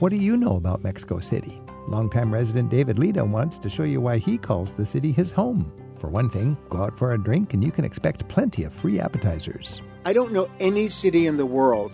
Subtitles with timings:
[0.00, 1.60] What do you know about Mexico City?
[1.86, 5.70] Longtime resident David Lida wants to show you why he calls the city his home.
[5.98, 8.98] For one thing, go out for a drink and you can expect plenty of free
[8.98, 9.82] appetizers.
[10.06, 11.92] I don't know any city in the world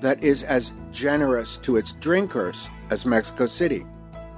[0.00, 3.86] that is as generous to its drinkers as Mexico City.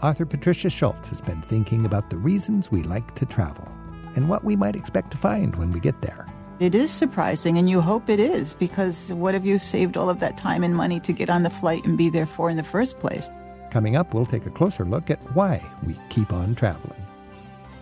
[0.02, 3.66] Author Patricia Schultz has been thinking about the reasons we like to travel
[4.14, 6.26] and what we might expect to find when we get there.
[6.58, 10.20] It is surprising, and you hope it is, because what have you saved all of
[10.20, 12.62] that time and money to get on the flight and be there for in the
[12.62, 13.28] first place?
[13.70, 17.04] Coming up, we'll take a closer look at why we keep on traveling.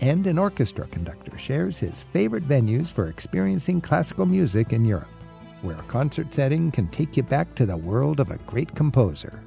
[0.01, 5.07] And an orchestra conductor shares his favorite venues for experiencing classical music in Europe,
[5.63, 9.41] where a concert setting can take you back to the world of a great composer.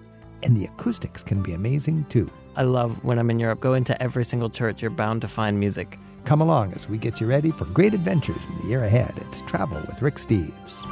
[0.44, 2.32] And the acoustics can be amazing too.
[2.56, 3.60] I love when I'm in Europe.
[3.60, 6.00] Go into every single church, you're bound to find music.
[6.28, 9.14] Come along as we get you ready for great adventures in the year ahead.
[9.16, 10.84] It's Travel with Rick Steves.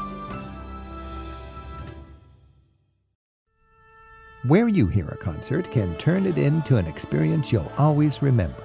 [4.47, 8.63] Where you hear a concert can turn it into an experience you'll always remember.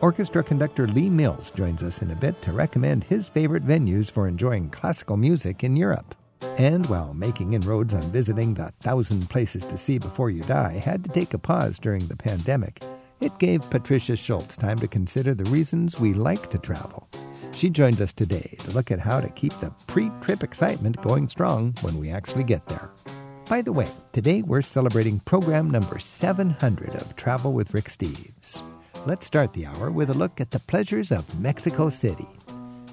[0.00, 4.26] Orchestra conductor Lee Mills joins us in a bit to recommend his favorite venues for
[4.26, 6.16] enjoying classical music in Europe.
[6.40, 11.04] And while making inroads on visiting the thousand places to see before you die had
[11.04, 12.82] to take a pause during the pandemic,
[13.20, 17.08] it gave Patricia Schultz time to consider the reasons we like to travel.
[17.52, 21.28] She joins us today to look at how to keep the pre trip excitement going
[21.28, 22.90] strong when we actually get there.
[23.48, 28.62] By the way, today we're celebrating program number 700 of Travel with Rick Steves.
[29.06, 32.28] Let's start the hour with a look at the pleasures of Mexico City.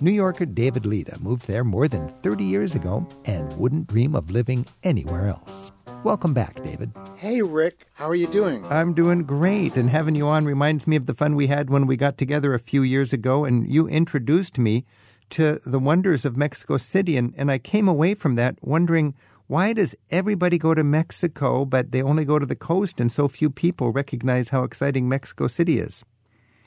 [0.02, 4.32] New Yorker David Lida moved there more than 30 years ago and wouldn't dream of
[4.32, 5.72] living anywhere else.
[6.06, 6.92] Welcome back, David.
[7.16, 7.88] Hey, Rick.
[7.96, 8.64] How are you doing?
[8.68, 11.88] I'm doing great, and having you on reminds me of the fun we had when
[11.88, 14.86] we got together a few years ago, and you introduced me
[15.32, 19.16] to the wonders of Mexico City, and, and I came away from that wondering
[19.48, 23.28] why does everybody go to Mexico, but they only go to the coast, and so
[23.28, 26.04] few people recognize how exciting Mexico City is?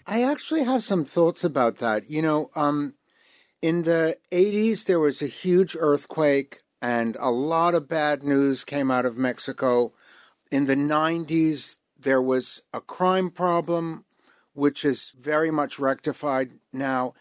[0.04, 2.10] I actually have some thoughts about that.
[2.10, 2.94] You know, um,
[3.62, 8.90] in the 80s, there was a huge earthquake and a lot of bad news came
[8.90, 9.92] out of Mexico.
[10.50, 14.04] In the 90s, there was a crime problem,
[14.54, 17.14] which is very much rectified now.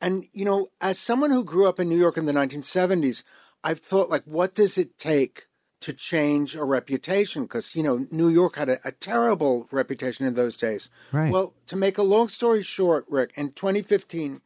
[0.00, 3.22] And, you know, as someone who grew up in New York in the 1970s,
[3.62, 5.46] I've thought, like, what does it take
[5.80, 7.42] to change a reputation?
[7.42, 10.88] Because, you know, New York had a, a, terrible reputation in those days.
[11.12, 11.30] Right.
[11.30, 14.40] Well, to make a long story short, Rick, in 2015,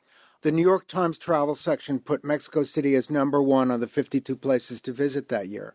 [0.46, 4.36] the New York Times travel section put Mexico City as number one on the 52
[4.36, 5.74] places to visit that year.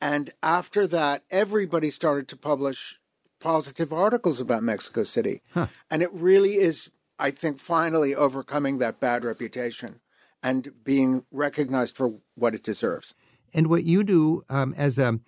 [0.00, 2.98] And after that, everybody started to publish
[3.38, 5.40] positive articles about Mexico City.
[5.54, 5.68] Huh.
[5.88, 6.90] And it really is,
[7.20, 10.00] I think, finally overcoming that bad reputation
[10.42, 13.14] and being recognized for what it deserves.
[13.54, 15.20] And what you do um, as a,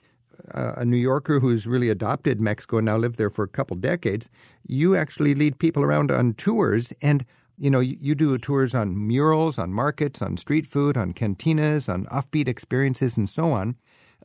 [0.49, 4.29] a New Yorker who's really adopted Mexico and now lived there for a couple decades,
[4.67, 6.93] you actually lead people around on tours.
[7.01, 7.25] And
[7.59, 11.88] you know, you, you do tours on murals, on markets, on street food, on cantinas,
[11.88, 13.76] on offbeat experiences, and so on.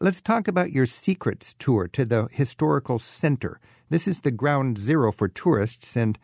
[0.02, 3.60] Let's talk about your Secrets tour to the historical center.
[3.90, 6.18] This is the ground zero for tourists, and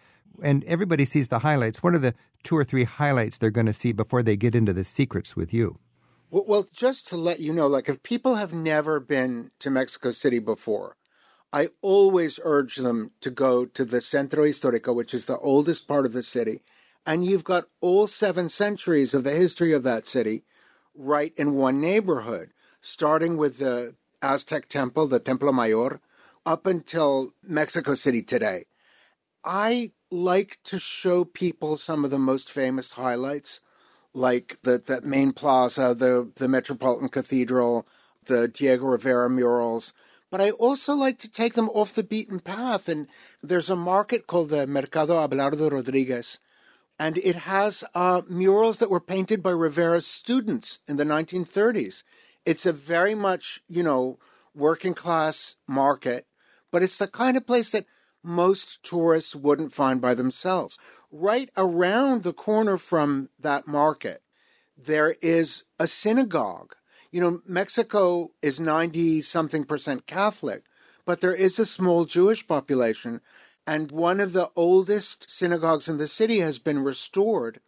[0.43, 1.81] and everybody sees the highlights.
[1.81, 2.13] What are the
[2.43, 5.53] two or three highlights they're going to see before they get into the secrets with
[5.53, 5.79] you?
[6.29, 10.11] Well, well, just to let you know, like if people have never been to Mexico
[10.11, 10.97] City before,
[11.53, 16.05] I always urge them to go to the Centro Histórico, which is the oldest part
[16.05, 16.61] of the city,
[17.05, 20.43] and you've got all seven centuries of the history of that city
[20.95, 22.51] right in one neighborhood,
[22.81, 25.99] starting with the Aztec temple, the Templo Mayor,
[26.45, 28.65] up until Mexico City today.
[29.43, 33.59] I like to show people some of the most famous highlights,
[34.13, 37.87] like the, the main plaza, the, the Metropolitan Cathedral,
[38.25, 39.93] the Diego Rivera murals.
[40.31, 42.89] But I also like to take them off the beaten path.
[42.89, 43.07] And
[43.43, 46.39] there's a market called the Mercado Abelardo Rodriguez,
[46.97, 52.03] and it has uh, murals that were painted by Rivera's students in the 1930s.
[52.45, 54.19] It's a very much, you know,
[54.53, 56.27] working class market,
[56.71, 57.85] but it's the kind of place that
[58.23, 60.79] most tourists wouldn't find by themselves.
[61.11, 64.23] Right around the corner from that market,
[64.77, 66.75] there is a synagogue.
[67.11, 70.63] You know, Mexico is 90 something percent Catholic,
[71.05, 73.21] but there is a small Jewish population
[73.67, 77.59] and one of the oldest synagogues in the city has been restored.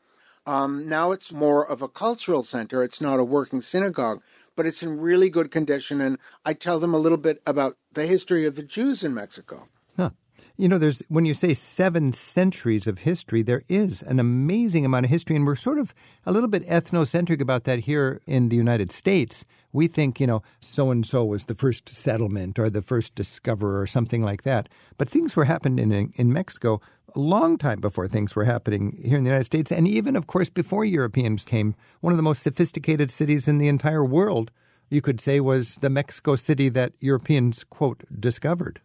[0.46, 2.84] Um, now it's more of a cultural center.
[2.84, 4.22] It's not a working synagogue,
[4.56, 6.00] but it's in really good condition.
[6.00, 9.68] And I tell them a little bit about the history of the Jews in Mexico.
[9.98, 10.12] Huh.
[10.56, 15.06] You know, there's when you say seven centuries of history, there is an amazing amount
[15.06, 15.94] of history, and we're sort of
[16.26, 19.46] a little bit ethnocentric about that here in the United States.
[19.74, 23.82] We think, you know, so and so was the first settlement or the first discoverer
[23.82, 24.70] or something like that.
[24.98, 26.82] But things were happening in, in Mexico
[27.16, 30.28] a long time before things were happening here in the United States, and even, of
[30.28, 31.76] course, before Europeans came.
[32.02, 34.52] One of the most sophisticated cities in the entire world,
[34.90, 38.82] you could say, was the Mexico City that Europeans, quote, discovered.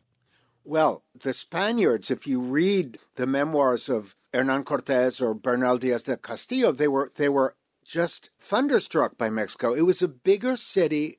[0.64, 6.17] Well, the Spaniards, if you read the memoirs of Hernan Cortes or Bernal Diaz de
[6.17, 9.75] Castillo, they were they were just thunderstruck by Mexico.
[9.75, 11.19] It was a bigger city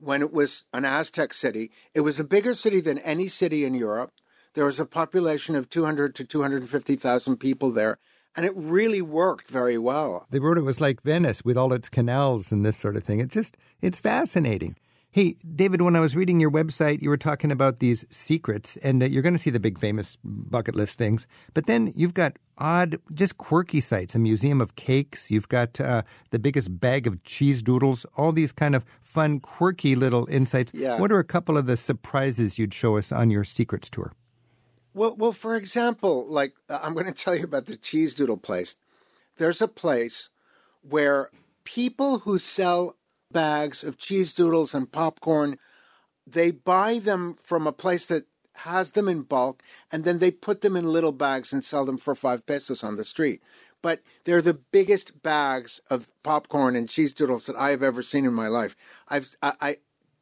[0.00, 1.70] when it was an Aztec city.
[1.94, 4.12] It was a bigger city than any city in Europe.
[4.54, 7.98] There was a population of 200 to 250,000 people there,
[8.34, 10.26] and it really worked very well.
[10.30, 13.20] They wrote it was like Venice with all its canals and this sort of thing.
[13.20, 14.76] It just it's fascinating.
[15.10, 19.02] Hey, David, when I was reading your website, you were talking about these secrets, and
[19.02, 21.26] uh, you're going to see the big famous bucket list things.
[21.54, 26.02] But then you've got odd, just quirky sites a museum of cakes, you've got uh,
[26.30, 30.72] the biggest bag of cheese doodles, all these kind of fun, quirky little insights.
[30.74, 30.98] Yeah.
[30.98, 34.12] What are a couple of the surprises you'd show us on your secrets tour?
[34.92, 38.36] Well, well, for example, like uh, I'm going to tell you about the cheese doodle
[38.36, 38.76] place.
[39.38, 40.28] There's a place
[40.82, 41.30] where
[41.64, 42.97] people who sell
[43.30, 45.58] bags of cheese doodles and popcorn.
[46.26, 48.26] They buy them from a place that
[48.58, 51.98] has them in bulk, and then they put them in little bags and sell them
[51.98, 53.40] for five pesos on the street.
[53.80, 58.24] But they're the biggest bags of popcorn and cheese doodles that I have ever seen
[58.24, 58.74] in my life.
[59.08, 59.76] I've, I, I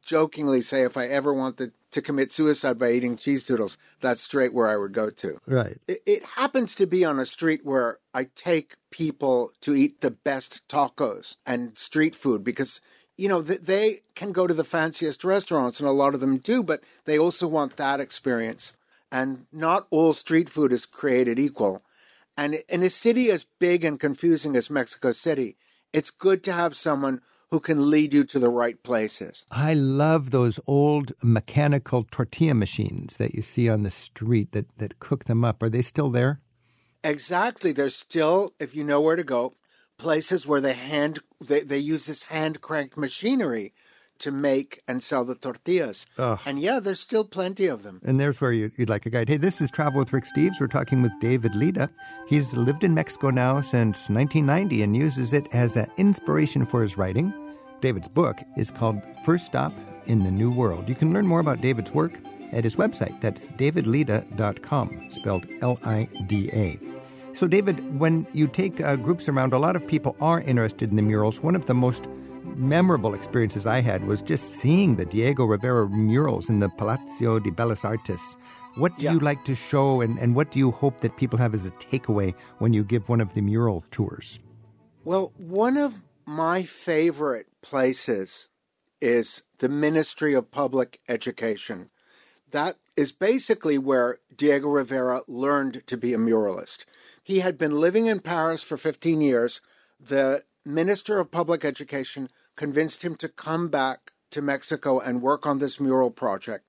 [0.07, 4.53] jokingly say if I ever wanted to commit suicide by eating cheese doodles, that's straight
[4.53, 5.39] where I would go to.
[5.47, 5.79] Right.
[5.87, 10.11] It, it happens to be on a street where I take people to eat the
[10.11, 12.79] best tacos and street food because
[13.17, 16.63] you know, they can go to the fanciest restaurants, and a lot of them do,
[16.63, 18.73] but they also want that experience.
[19.11, 21.81] And not all street food is created equal.
[22.37, 25.57] And in a city as big and confusing as Mexico City,
[25.91, 29.45] it's good to have someone who can lead you to the right places.
[29.49, 34.99] I love those old mechanical tortilla machines that you see on the street that, that
[34.99, 35.63] cook them up.
[35.63, 36.41] Are they still there?
[37.03, 37.71] Exactly.
[37.71, 39.55] They're still, if you know where to go,
[39.97, 43.73] places where they hand they, they use this hand cranked machinery
[44.19, 46.05] to make and sell the tortillas.
[46.45, 48.01] And yeah, there's still plenty of them.
[48.03, 49.29] And there's where you, would like a guide.
[49.29, 50.59] Hey, this is Travel with Rick Steves.
[50.59, 51.89] We're talking with David Lida.
[52.27, 56.97] He's lived in Mexico now since 1990 and uses it as an inspiration for his
[56.97, 57.31] writing.
[57.79, 59.71] David's book is called First Stop
[60.07, 60.89] in the New World.
[60.89, 62.13] You can learn more about David's work
[62.51, 63.19] at his website.
[63.21, 66.79] That's davidlida.com, spelled L I D A.
[67.37, 70.95] So, David, when you take uh, groups around, a lot of people are interested in
[70.95, 71.39] the murals.
[71.39, 72.07] One of the most
[72.55, 77.51] memorable experiences I had was just seeing the Diego Rivera murals in the Palacio de
[77.51, 78.37] Bellas Artes.
[78.73, 79.13] What do Yeah.
[79.13, 81.71] you like to show, and, and what do you hope that people have as a
[81.73, 84.39] takeaway when you give one of the mural tours?
[85.05, 88.49] Well, one of my favorite places
[88.99, 91.91] is the Ministry of Public Education.
[92.51, 96.85] That is basically where Diego Rivera learned to be a muralist.
[97.23, 99.61] He had been living in Paris for 15 years.
[99.99, 105.59] The Minister of Public Education convinced him to come back to Mexico and work on
[105.59, 106.65] this mural project.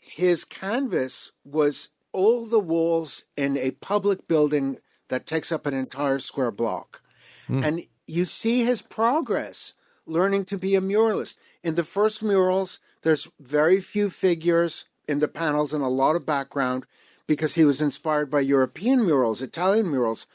[0.00, 4.78] His canvas was all the walls in a public building
[5.08, 7.02] that takes up an entire square block.
[7.46, 7.62] Hmm.
[7.64, 9.74] And you see his progress
[10.06, 11.36] learning to be a muralist.
[11.62, 16.26] In the first murals, there's very few figures in the panels and a lot of
[16.26, 16.84] background
[17.26, 20.26] because he was inspired by European murals, Italian murals.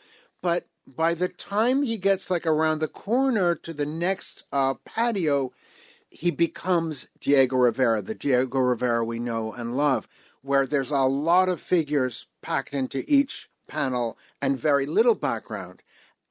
[0.42, 5.53] But by the time he gets like around the corner to the next uh, patio,
[6.10, 10.08] he becomes Diego Rivera, the Diego Rivera we know and love,
[10.42, 15.82] where there's a lot of figures packed into each panel and very little background.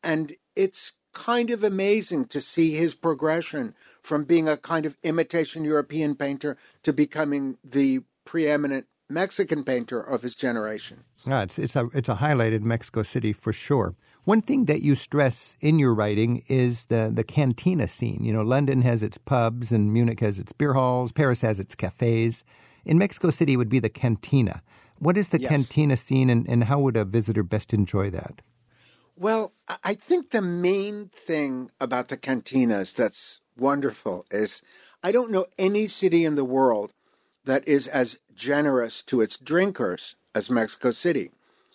[0.02, 5.64] And it's kind of amazing to see his progression from being a kind of imitation
[5.64, 11.04] European painter to becoming the preeminent Mexican painter of his generation.
[11.26, 13.94] Ah, it's, it's, a, it's a highlight in Mexico City for sure.
[14.24, 18.22] One thing that you stress in your writing is the, the cantina scene.
[18.24, 21.74] You know, London has its pubs and Munich has its beer halls, Paris has its
[21.74, 22.44] cafes.
[22.84, 24.62] In Mexico City, would be the cantina.
[24.98, 25.50] What is the Yes.
[25.50, 28.40] cantina scene and, and how would a visitor best enjoy that?
[29.16, 34.62] Well, I- I think the main thing about the cantinas that's wonderful is
[35.02, 36.92] I don't know any city in the world
[37.44, 41.30] that is as generous to its drinkers as Mexico City.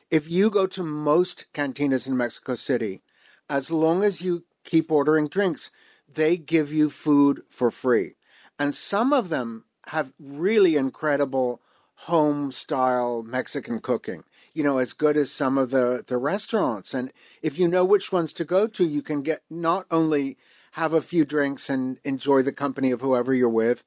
[0.10, 3.02] If you go to most cantinas in Mexico City,
[3.50, 5.70] as long as you keep ordering drinks,
[6.12, 8.16] they give you food for free.
[8.58, 11.62] And some of them have really incredible
[12.02, 14.24] home style Mexican cooking.
[14.54, 16.94] You know, as good as some of the, the restaurants.
[16.94, 20.38] And if you know which ones to go to, you can get not only
[20.72, 23.84] have a few drinks and enjoy the company of whoever you're with,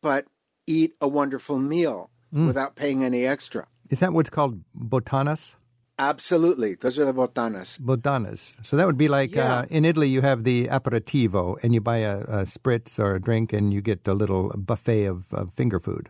[0.00, 0.26] but
[0.78, 2.46] eat a wonderful meal mm.
[2.46, 3.66] without paying any extra.
[3.90, 5.54] Is that what's called botanas?
[5.98, 6.74] Absolutely.
[6.74, 7.78] Those are the botanas.
[7.78, 8.56] Botanas.
[8.62, 9.58] So that would be like yeah.
[9.58, 13.20] uh, in Italy, you have the aperitivo, and you buy a, a, spritz or a
[13.20, 16.08] drink, and you get a little buffet of, of finger food.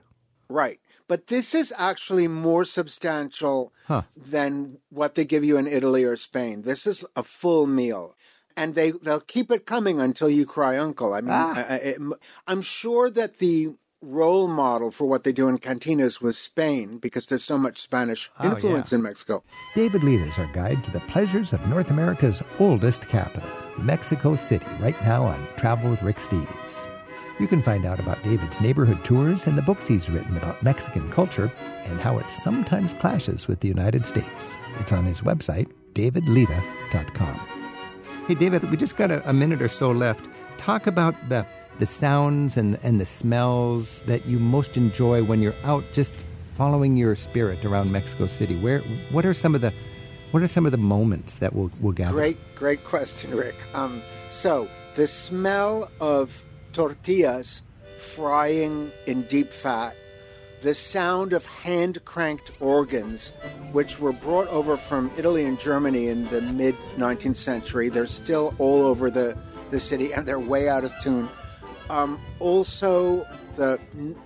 [0.49, 0.79] Right.
[1.09, 4.03] But this is actually more substantial huh.
[4.17, 6.63] than what they give you in Italy or Spain.
[6.63, 8.15] This is a full meal.
[8.57, 11.13] And they, they'll keep it coming until you cry uncle.
[11.15, 11.55] I mean, ah.
[11.57, 11.97] I, I,
[12.47, 17.27] I'm sure that the role model for what they do in cantinas was Spain because
[17.27, 18.97] there's so much Spanish oh, influence yeah.
[18.97, 19.43] in Mexico.
[19.75, 24.67] David Lida is our guide to the pleasures of North America's oldest capital, Mexico City,
[24.81, 26.87] right now on Travel with Rick Steves.
[27.39, 31.11] You can find out about David's neighborhood tours and the books he's written about Mexican
[31.11, 31.51] culture
[31.85, 34.55] and how it sometimes clashes with the United States.
[34.79, 37.41] It's on his website, davidlida.com.
[38.27, 40.27] Hey, David, we just got a, a minute or so left.
[40.59, 41.47] Talk about the
[41.79, 46.15] the sounds and, and the smells that you most enjoy when you're out just
[46.47, 48.59] following your spirit around Mexico City?
[48.61, 49.73] Where what are some of the
[50.33, 52.13] what are some of the moments that we'll, we'll gather?
[52.13, 53.55] Great, great question, Rick.
[53.75, 57.63] Um, so the smell of tortillas
[57.99, 59.95] frying in deep fat,
[60.63, 63.33] the sound of hand cranked organs,
[63.73, 67.89] which were brought over from Italy and Germany in the mid 19th century.
[67.89, 69.37] They're still all over the,
[69.71, 71.29] the city and they're way out of tune
[71.91, 73.79] um, also the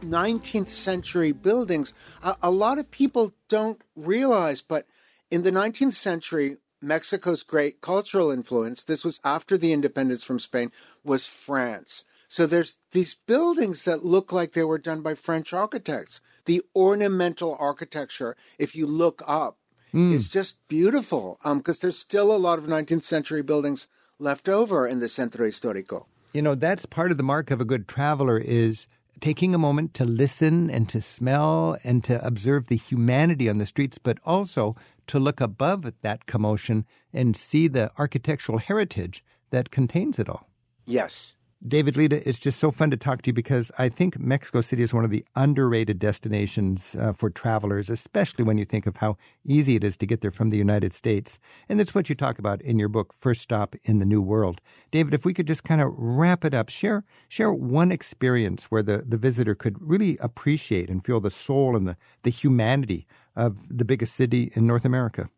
[0.05, 1.93] 19th century buildings.
[2.23, 4.87] A, a lot of people don't realize, but
[5.31, 10.71] in the 19th century, Mexico's great cultural influence, this was after the independence from Spain,
[11.03, 12.05] was France.
[12.29, 16.21] So there's these buildings that look like they were done by French architects.
[16.45, 19.59] The ornamental architecture, if you look up,
[19.93, 20.13] mm.
[20.13, 24.87] is just beautiful because um, there's still a lot of 19th century buildings left over
[24.87, 26.07] in the Centro Histórico.
[26.37, 28.89] You know, that's part of the mark of a good traveler is
[29.21, 33.65] taking a moment to listen and to smell and to observe the humanity on the
[33.65, 34.77] streets, but also
[35.07, 40.51] to look above that commotion and see the architectural heritage that contains it all.
[40.85, 41.37] Yes.
[41.67, 44.83] David Lida, it's just so fun to talk to you because I think Mexico City
[44.83, 49.17] is one of the underrated destinations uh, for travelers, especially when you think of how
[49.45, 51.39] easy it is to get there from the United States.
[51.69, 54.61] And that's what you talk about in your book, First Stop in the New World.
[54.93, 58.83] David, if we could just kind of wrap it up, share share one experience where
[58.83, 63.57] the, the visitor could really appreciate and feel the soul and the, the humanity of
[63.71, 65.31] the biggest city in North America.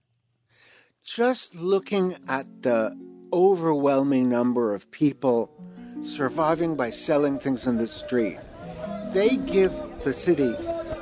[1.05, 2.95] Just looking at the
[3.33, 5.51] overwhelming number of people
[6.03, 8.39] surviving by selling things in the street.
[9.13, 9.73] They give
[10.05, 10.55] the city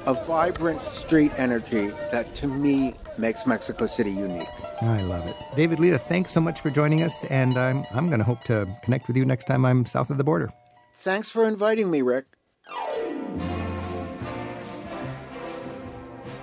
[0.06, 4.48] a vibrant street energy that to me makes Mexico City unique.
[4.82, 5.36] I love it.
[5.56, 8.68] David Lida, thanks so much for joining us, and I'm, I'm going to hope to
[8.82, 10.52] connect with you next time I'm south of the border.
[10.96, 12.26] Thanks for inviting me, Rick.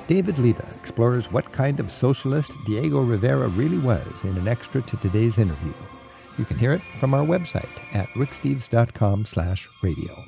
[0.08, 4.98] David Lida explores what kind of socialist Diego Rivera really was in an extra to
[4.98, 5.74] today's interview.
[6.38, 10.24] You can hear it from our website at ricksteves.com slash radio.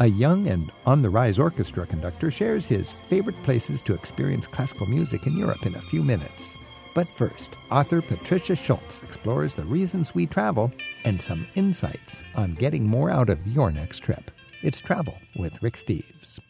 [0.00, 5.36] A young and on-the-rise orchestra conductor shares his favorite places to experience classical music in
[5.36, 6.54] Europe in a few minutes.
[6.94, 10.72] But first, author Patricia Schultz explores the reasons we travel
[11.04, 14.30] and some insights on getting more out of your next trip.
[14.62, 16.40] It's Travel with Rick Steves.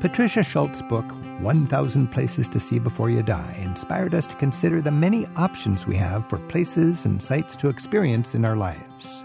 [0.00, 1.04] Patricia Schultz's book,
[1.40, 5.96] 1,000 Places to See Before You Die, inspired us to consider the many options we
[5.96, 9.24] have for places and sites to experience in our lives.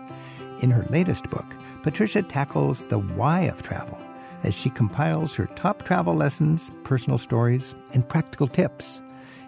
[0.62, 1.46] In her latest book,
[1.84, 4.00] Patricia tackles the why of travel
[4.44, 9.02] as she compiles her top travel lessons, personal stories, and practical tips.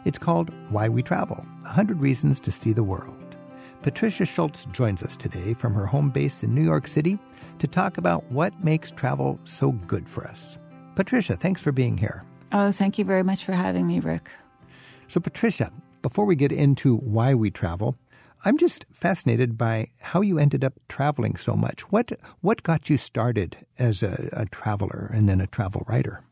[0.06, 3.38] It's called Why We Travel 100 Reasons to See the World.
[3.82, 7.20] Patricia Schultz joins us today from her home base in New York City
[7.60, 10.58] to talk about what makes travel so good for us.
[10.96, 12.24] Patricia, thanks for being here.
[12.52, 14.30] Oh, thank you very much for having me, Rick.
[15.08, 15.72] So, Patricia,
[16.02, 17.98] before we get into why we travel,
[18.46, 21.82] I'm just fascinated by how you ended up traveling so much.
[21.92, 26.24] What what got you started as a, a traveler and then a travel writer?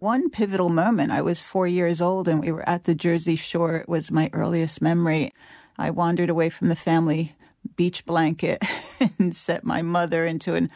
[0.00, 3.76] One pivotal moment, I was four years old and we were at the Jersey Shore.
[3.76, 5.32] It was my earliest memory.
[5.76, 7.34] I wandered away from the family
[7.76, 8.62] beach blanket
[9.18, 10.70] and set my mother into an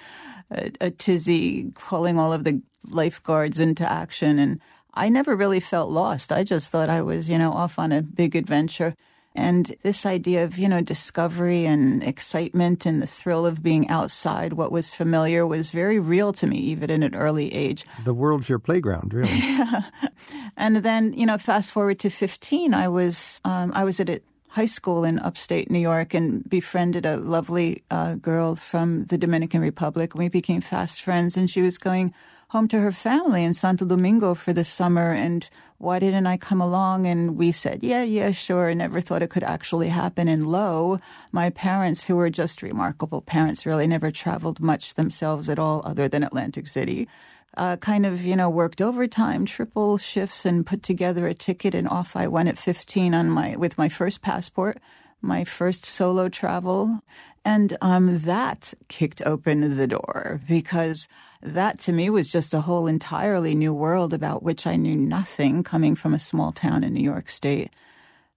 [0.50, 4.38] a, a tizzy, calling all of the lifeguards into action.
[4.38, 4.60] And
[4.94, 6.32] I never really felt lost.
[6.32, 8.94] I just thought I was, you know, off on a big adventure.
[9.34, 14.52] And this idea of, you know, discovery and excitement and the thrill of being outside
[14.52, 17.86] what was familiar was very real to me, even in an early age.
[18.04, 19.30] The world's your playground, really.
[19.38, 19.84] yeah.
[20.58, 24.20] And then, you know, fast forward to 15, I was, um, I was at a
[24.50, 29.62] high school in upstate New York and befriended a lovely uh, girl from the Dominican
[29.62, 30.14] Republic.
[30.14, 32.12] We became fast friends, and she was going
[32.52, 35.10] home to her family in Santo Domingo for the summer.
[35.10, 37.06] And why didn't I come along?
[37.06, 38.74] And we said, yeah, yeah, sure.
[38.74, 40.28] Never thought it could actually happen.
[40.28, 41.00] And lo,
[41.32, 46.08] my parents, who were just remarkable parents, really never traveled much themselves at all other
[46.08, 47.08] than Atlantic City.
[47.56, 51.88] Uh, kind of, you know, worked overtime, triple shifts, and put together a ticket, and
[51.88, 54.78] off I went at 15 on my with my first passport,
[55.22, 57.00] my first solo travel,
[57.44, 61.08] and um, that kicked open the door because
[61.42, 65.62] that to me was just a whole entirely new world about which I knew nothing
[65.62, 67.70] coming from a small town in New York State.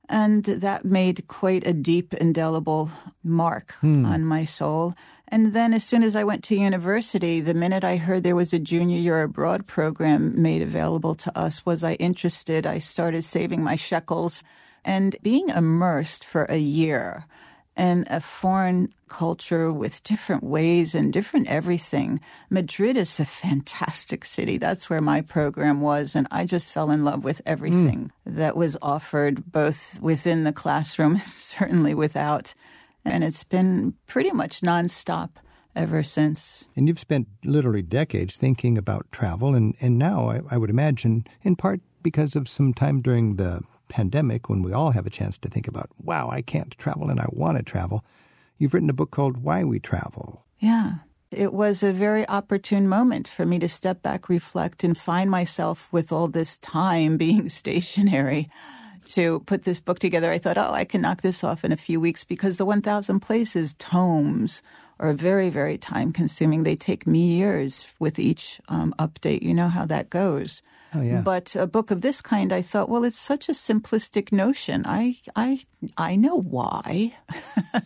[0.10, 2.92] And that made quite a deep, indelible
[3.24, 4.06] mark hmm.
[4.06, 4.94] on my soul.
[5.28, 8.54] And then, as soon as I went to university, the minute I heard there was
[8.54, 12.68] a junior year abroad program made available to us, was I interested.
[12.68, 14.44] I started saving my shekels
[14.84, 17.26] and being immersed for a year
[17.76, 22.20] and a foreign culture with different ways and different everything.
[22.50, 24.58] Madrid is a fantastic city.
[24.58, 26.16] That's where my program was.
[26.16, 28.36] And I just fell in love with everything mm.
[28.36, 32.54] that was offered, both within the classroom and certainly without.
[33.04, 35.32] And it's been pretty much nonstop
[35.76, 36.66] ever since.
[36.76, 39.54] And you've spent literally decades thinking about travel.
[39.54, 43.62] And, and now I, I would imagine, in part because of some time during the
[43.88, 47.20] pandemic when we all have a chance to think about, wow, I can't travel and
[47.20, 48.04] I want to travel,
[48.58, 50.46] you've written a book called Why We Travel.
[50.60, 50.96] Yeah.
[51.32, 55.90] It was a very opportune moment for me to step back, reflect, and find myself
[55.92, 58.50] with all this time being stationary
[59.10, 60.32] to put this book together.
[60.32, 63.20] I thought, oh, I can knock this off in a few weeks because the 1000
[63.20, 64.62] Places tomes
[65.00, 66.64] are very, very time consuming.
[66.64, 69.42] They take me years with each um, update.
[69.42, 70.62] You know how that goes.
[70.96, 71.22] Oh, yeah.
[71.22, 74.86] But a book of this kind, I thought, well, it's such a simplistic notion.
[74.86, 75.60] I, I,
[75.98, 77.18] I know why,
[77.74, 77.84] but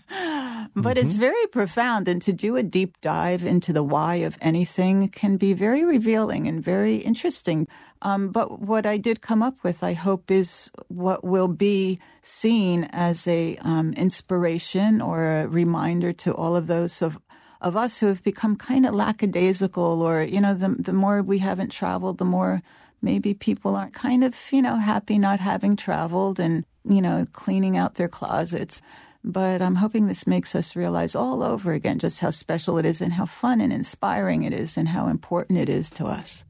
[0.85, 0.97] mm-hmm.
[0.97, 2.07] it's very profound.
[2.07, 6.45] And to do a deep dive into the why of anything can be very revealing
[6.45, 7.67] and very interesting.
[8.03, 12.83] Um, but what I did come up with, I hope, is what will be seen
[12.93, 17.17] as a um, inspiration or a reminder to all of those of
[17.61, 21.39] of us who have become kind of lackadaisical, or you know, the the more we
[21.39, 22.61] haven't traveled, the more
[23.01, 27.77] maybe people aren't kind of, you know, happy not having traveled and, you know, cleaning
[27.77, 28.81] out their closets.
[29.23, 33.01] But I'm hoping this makes us realize all over again just how special it is
[33.01, 36.45] and how fun and inspiring it is and how important it is to us.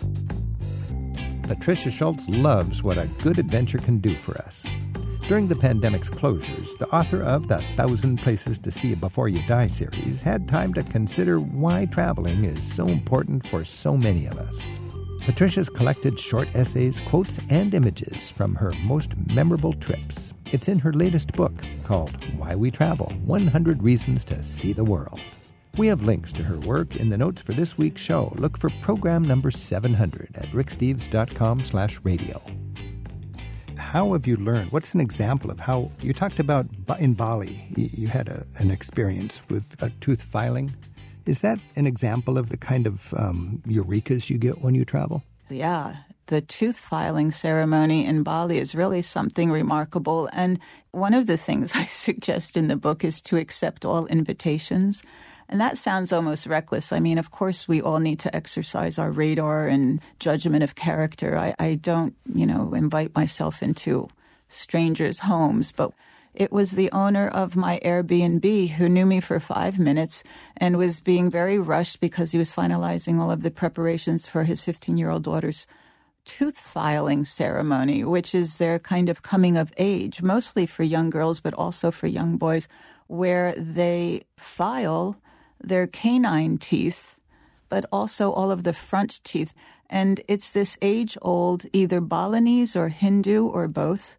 [1.44, 4.68] Patricia Schultz loves what a good adventure can do for us.
[5.28, 9.68] During the pandemic's closures, the author of the Thousand Places to See Before You Die
[9.68, 14.80] series had time to consider why traveling is so important for so many of us.
[15.26, 20.34] Patricia's collected short essays, quotes, and images from her most memorable trips.
[20.48, 21.54] It's in her latest book
[21.84, 25.20] called Why We Travel 100 Reasons to See the World.
[25.78, 28.34] We have links to her work in the notes for this week's show.
[28.38, 32.42] Look for program number 700 at ricksteves.com slash radio.
[33.78, 34.72] How have you learned?
[34.72, 36.68] What's an example of how you talked about
[37.00, 40.74] in Bali, you had a, an experience with a tooth filing?
[41.30, 45.22] Is that an example of the kind of um, eurekas you get when you travel?
[45.52, 45.98] Yeah.
[46.26, 50.28] The tooth filing ceremony in Bali is really something remarkable.
[50.34, 55.04] And one of the things I suggest in the book is to accept all invitations.
[55.50, 56.92] And that sounds almost reckless.
[56.92, 61.38] I mean, of course, we all need to exercise our radar and judgment of character.
[61.38, 64.08] I, I don't, you know, invite myself into
[64.48, 65.94] strangers' homes, but
[66.34, 70.24] it was the owner of my Airbnb who knew me for five minutes
[70.56, 74.64] and was being very rushed because he was finalizing all of the preparations for his
[74.64, 75.66] 15 year old daughter's
[76.26, 81.40] tooth filing ceremony, which is their kind of coming of age, mostly for young girls,
[81.40, 82.68] but also for young boys,
[83.08, 85.18] where they file
[85.60, 87.16] their canine teeth,
[87.68, 89.56] but also all of the front teeth.
[89.90, 94.19] And it's this age old, either Balinese or Hindu or both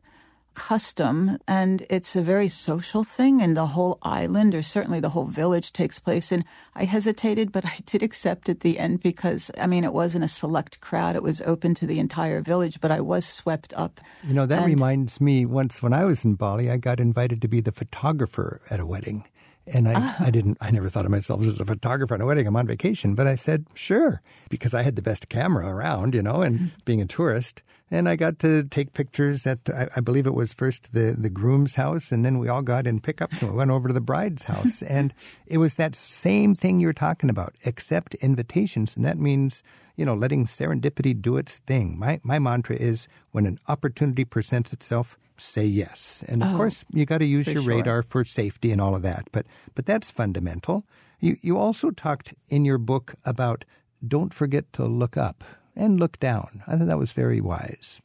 [0.55, 5.27] custom and it's a very social thing and the whole island or certainly the whole
[5.27, 9.67] village takes place and I hesitated but I did accept at the end because I
[9.67, 13.01] mean it wasn't a select crowd it was open to the entire village but I
[13.01, 16.71] was swept up you know that and, reminds me once when I was in Bali
[16.71, 19.25] I got invited to be the photographer at a wedding
[19.67, 20.25] and I, uh-huh.
[20.27, 22.47] I didn't, I never thought of myself as a photographer at a wedding.
[22.47, 26.23] I'm on vacation, but I said, sure, because I had the best camera around, you
[26.23, 26.69] know, and mm-hmm.
[26.85, 27.63] being a tourist.
[27.91, 31.31] And I got to take pictures at I, I, believe it was first the the
[31.31, 34.01] groom's house, and then we all got in pickups and we went over to the
[34.01, 35.13] bride's house, and
[35.47, 37.55] it was that same thing you're talking about.
[37.67, 39.63] Accept invitations, and that means
[39.97, 41.99] you know letting serendipity do its thing.
[41.99, 46.85] My my mantra is when an opportunity presents itself, say yes, and of oh, course
[46.93, 47.75] you got to use your sure.
[47.75, 49.29] radar for safety and all of that.
[49.33, 50.85] But but that's fundamental.
[51.19, 53.65] You you also talked in your book about
[54.07, 55.45] don't forget to look up
[55.81, 56.63] and look down.
[56.67, 58.01] I thought that was very wise.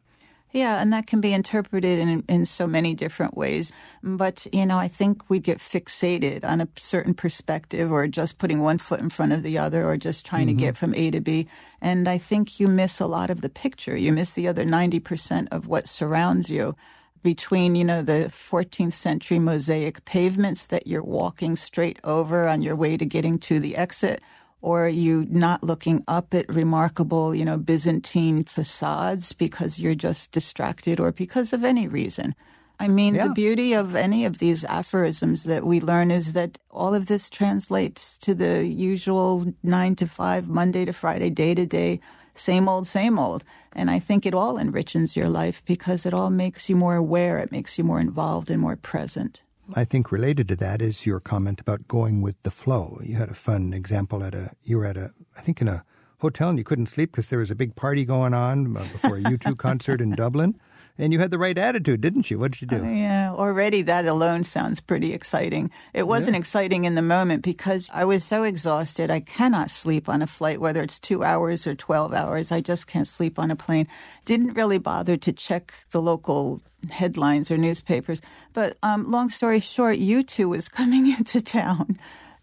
[0.56, 3.74] Yeah, and that can be interpreted in, in so many different ways.
[4.02, 8.62] But, you know, I think we get fixated on a certain perspective or just putting
[8.62, 10.58] one foot in front of the other or just trying mm-hmm.
[10.58, 11.50] to get from A to B.
[11.82, 13.98] And I think you miss a lot of the picture.
[13.98, 16.74] You miss the other 90% of what surrounds you
[17.22, 22.78] between, you know, the 14th century mosaic pavements that you're walking straight over on your
[22.78, 24.22] way to getting to the exit
[24.66, 31.00] or you not looking up at remarkable, you know, Byzantine facades because you're just distracted
[31.00, 32.34] or because of any reason.
[32.80, 33.28] I mean, yeah.
[33.28, 37.30] the beauty of any of these aphorisms that we learn is that all of this
[37.30, 42.00] translates to the usual nine to five, Monday to Friday, day to day,
[42.34, 43.44] same old, same old.
[43.72, 47.38] And I think it all enriches your life because it all makes you more aware,
[47.38, 49.44] it makes you more involved and more present.
[49.74, 53.00] I think related to that is your comment about going with the flow.
[53.04, 55.84] You had a fun example at a you were at a I think in a
[56.20, 59.18] hotel and you couldn't sleep because there was a big party going on uh, before
[59.18, 60.60] a U2 concert in Dublin.
[60.98, 62.40] And you had the right attitude, didn't you?
[62.40, 62.86] What did you do?
[62.86, 65.70] Uh, yeah, already that alone sounds pretty exciting.
[65.94, 66.40] It wasn't yeah.
[66.40, 69.12] exciting in the moment because I was so exhausted.
[69.12, 72.52] I cannot sleep on a flight, whether it's two hours or 12 hours.
[72.52, 73.88] I just can't sleep on a plane.
[74.24, 78.22] Didn't really bother to check the local headlines or newspapers.
[78.54, 82.00] But um, long story short, U2 was coming into town.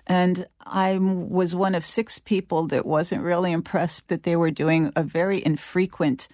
[0.07, 4.93] And I was one of six people that wasn't really impressed that they were doing
[4.95, 6.29] a very infrequent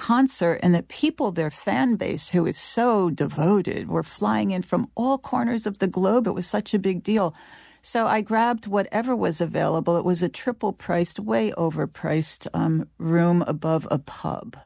[0.00, 4.88] concert and that people, their fan base, who is so devoted, were flying in from
[4.94, 6.26] all corners of the globe.
[6.26, 7.34] It was such a big deal.
[7.82, 9.96] So I grabbed whatever was available.
[9.96, 14.56] It was a triple priced, way overpriced um, room above a pub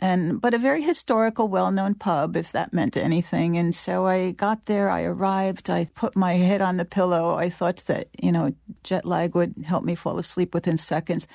[0.00, 3.58] and but a very historical, well-known pub, if that meant anything.
[3.58, 4.88] And so I got there.
[4.88, 5.68] I arrived.
[5.68, 7.34] I put my head on the pillow.
[7.34, 11.26] I thought that you know jet lag would help me fall asleep within seconds.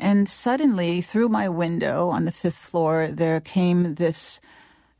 [0.00, 4.40] And suddenly, through my window on the fifth floor, there came this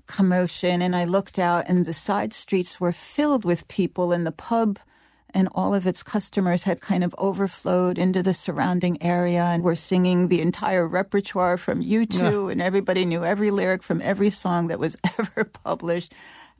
[0.07, 4.31] commotion, and I looked out, and the side streets were filled with people, and the
[4.33, 4.79] pub
[5.33, 9.77] and all of its customers had kind of overflowed into the surrounding area and were
[9.77, 12.53] singing the entire repertoire from U2, yeah.
[12.53, 16.13] and everybody knew every lyric from every song that was ever published.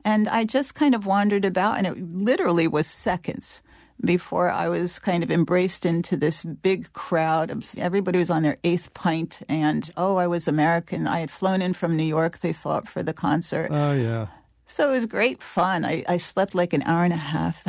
[0.03, 3.61] And I just kind of wandered about, and it literally was seconds
[4.03, 8.57] before I was kind of embraced into this big crowd of everybody was on their
[8.63, 11.07] eighth pint, and oh, I was American.
[11.07, 13.69] I had flown in from New York, they thought, for the concert.
[13.71, 14.27] Oh, yeah.
[14.65, 15.83] So it was great fun.
[15.85, 17.63] I, I slept like an hour and a half.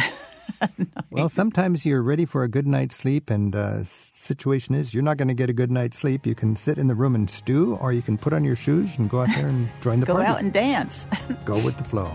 [1.11, 5.17] well, sometimes you're ready for a good night's sleep, and uh, situation is you're not
[5.17, 6.27] going to get a good night's sleep.
[6.27, 8.97] You can sit in the room and stew, or you can put on your shoes
[8.99, 10.27] and go out there and join the go party.
[10.27, 11.07] Go out and dance.
[11.45, 12.13] go with the flow.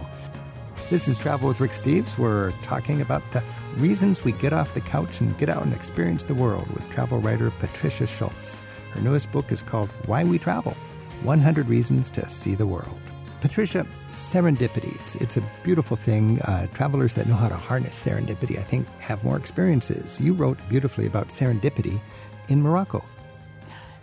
[0.89, 2.17] This is Travel with Rick Steves.
[2.17, 3.43] We're talking about the
[3.75, 7.19] reasons we get off the couch and get out and experience the world with travel
[7.19, 8.61] writer Patricia Schultz.
[8.91, 10.77] Her newest book is called Why We Travel
[11.23, 13.01] 100 Reasons to See the World.
[13.41, 16.39] Patricia, serendipity, it's, it's a beautiful thing.
[16.43, 20.21] Uh, travelers that know how to harness serendipity, I think, have more experiences.
[20.21, 21.99] You wrote beautifully about serendipity
[22.47, 23.03] in Morocco.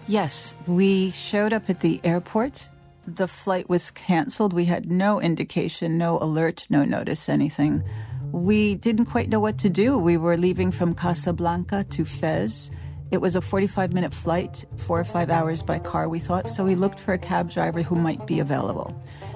[0.06, 2.68] Yes, we showed up at the airport.
[3.06, 4.52] The flight was canceled.
[4.52, 7.84] We had no indication, no alert, no notice, anything.
[8.32, 9.98] We didn't quite know what to do.
[9.98, 12.70] We were leaving from Casablanca to Fez.
[13.10, 16.64] It was a 45 minute flight, four or five hours by car, we thought, so
[16.64, 18.92] we looked for a cab driver who might be available.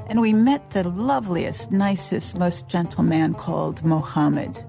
[0.08, 4.64] And we met the loveliest, nicest, most gentle man called Mohammed.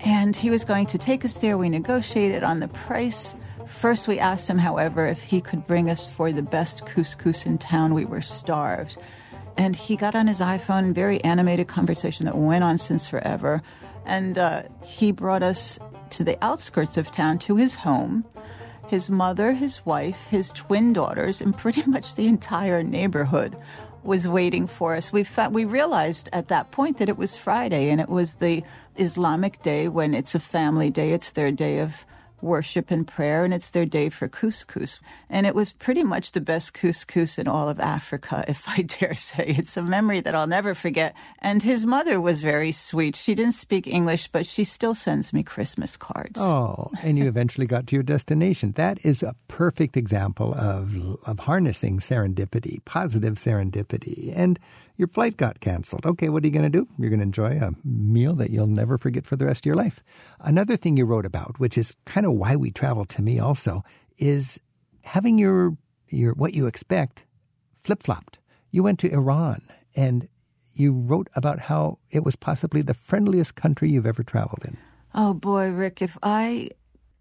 [0.00, 1.58] And he was going to take us there.
[1.58, 3.36] We negotiated on the price.
[3.66, 7.58] First, we asked him, however, if he could bring us for the best couscous in
[7.58, 7.94] town.
[7.94, 8.96] We were starved.
[9.56, 13.62] And he got on his iPhone, very animated conversation that went on since forever.
[14.04, 15.78] And uh, he brought us
[16.10, 18.24] to the outskirts of town to his home.
[18.88, 23.56] His mother, his wife, his twin daughters, and pretty much the entire neighborhood
[24.02, 25.12] was waiting for us.
[25.12, 28.62] We we realized at that point that it was Friday and it was the
[28.96, 31.12] Islamic day when it's a family day.
[31.12, 32.04] It's their day of
[32.40, 35.00] worship and prayer, and it's their day for couscous.
[35.30, 39.14] And it was pretty much the best couscous in all of Africa, if I dare
[39.14, 39.54] say.
[39.58, 41.14] It's a memory that I'll never forget.
[41.40, 43.16] And his mother was very sweet.
[43.16, 46.40] She didn't speak English, but she still sends me Christmas cards.
[46.40, 48.72] Oh, and you eventually got to your destination.
[48.72, 54.32] That is a perfect example of, of harnessing serendipity, positive serendipity.
[54.36, 54.58] And
[54.96, 56.06] your flight got canceled.
[56.06, 56.88] Okay, what are you going to do?
[56.98, 59.76] You're going to enjoy a meal that you'll never forget for the rest of your
[59.76, 60.02] life.
[60.40, 63.82] Another thing you wrote about, which is kind of why we travel to me also,
[64.18, 64.60] is
[65.04, 65.76] having your
[66.08, 67.24] your what you expect
[67.82, 68.38] flip flopped.
[68.70, 69.62] You went to Iran
[69.96, 70.28] and
[70.74, 74.76] you wrote about how it was possibly the friendliest country you've ever traveled in.
[75.14, 76.70] Oh boy, Rick, if I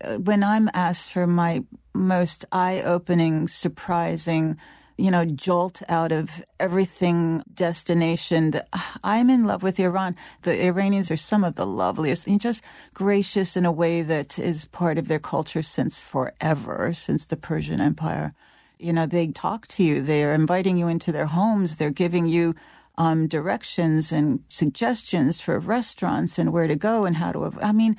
[0.03, 4.57] uh, when I'm asked for my most eye-opening, surprising
[4.97, 8.51] you know, jolt out of everything destination.
[8.51, 10.15] That, ah, I'm in love with Iran.
[10.43, 14.65] The Iranians are some of the loveliest and just gracious in a way that is
[14.65, 18.33] part of their culture since forever, since the Persian Empire.
[18.77, 20.01] You know, they talk to you.
[20.01, 21.77] They are inviting you into their homes.
[21.77, 22.55] They're giving you
[22.97, 27.51] um, directions and suggestions for restaurants and where to go and how to.
[27.61, 27.97] I mean,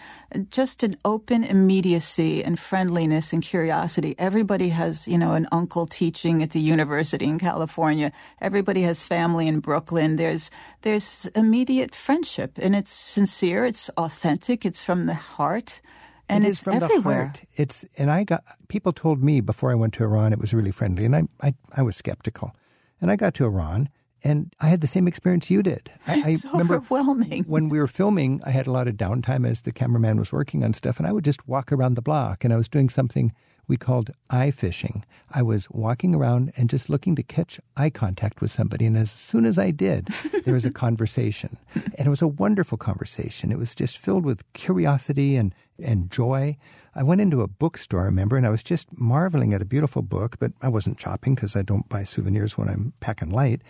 [0.50, 4.14] just an open immediacy and friendliness and curiosity.
[4.18, 8.12] Everybody has, you know, an uncle teaching at the university in California.
[8.40, 10.16] Everybody has family in Brooklyn.
[10.16, 10.50] There's
[10.82, 13.64] there's immediate friendship, and it's sincere.
[13.64, 14.64] It's authentic.
[14.64, 15.80] It's from the heart.
[16.26, 17.32] And it it's from everywhere.
[17.34, 17.40] the heart.
[17.56, 20.70] It's and I got people told me before I went to Iran it was really
[20.70, 22.54] friendly, and I I, I was skeptical.
[23.00, 23.90] And I got to Iran,
[24.24, 25.92] and I had the same experience you did.
[26.06, 27.44] I, It's I remember overwhelming.
[27.44, 30.64] when we were filming, I had a lot of downtime as the cameraman was working
[30.64, 33.32] on stuff, and I would just walk around the block, and I was doing something
[33.66, 35.04] we called eye fishing.
[35.30, 39.10] I was walking around and just looking to catch eye contact with somebody, and as
[39.10, 40.08] soon as I did,
[40.44, 41.56] there was a conversation,
[41.96, 43.52] and it was a wonderful conversation.
[43.52, 46.56] It was just filled with curiosity and and joy.
[46.94, 50.02] I went into a bookstore, I remember, and I was just marveling at a beautiful
[50.02, 53.62] book, but I wasn't shopping because I don't buy souvenirs when I'm packing light.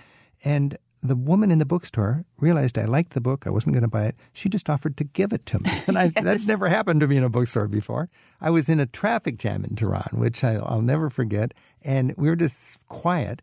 [0.44, 3.46] And the woman in the bookstore realized I liked the book.
[3.46, 4.16] I wasn't going to buy it.
[4.32, 5.70] She just offered to give it to me.
[5.86, 8.08] And I, that's never happened to me in a bookstore before.
[8.40, 11.52] I was in a traffic jam in Tehran, which I, I'll never forget.
[11.82, 13.42] And we were just quiet,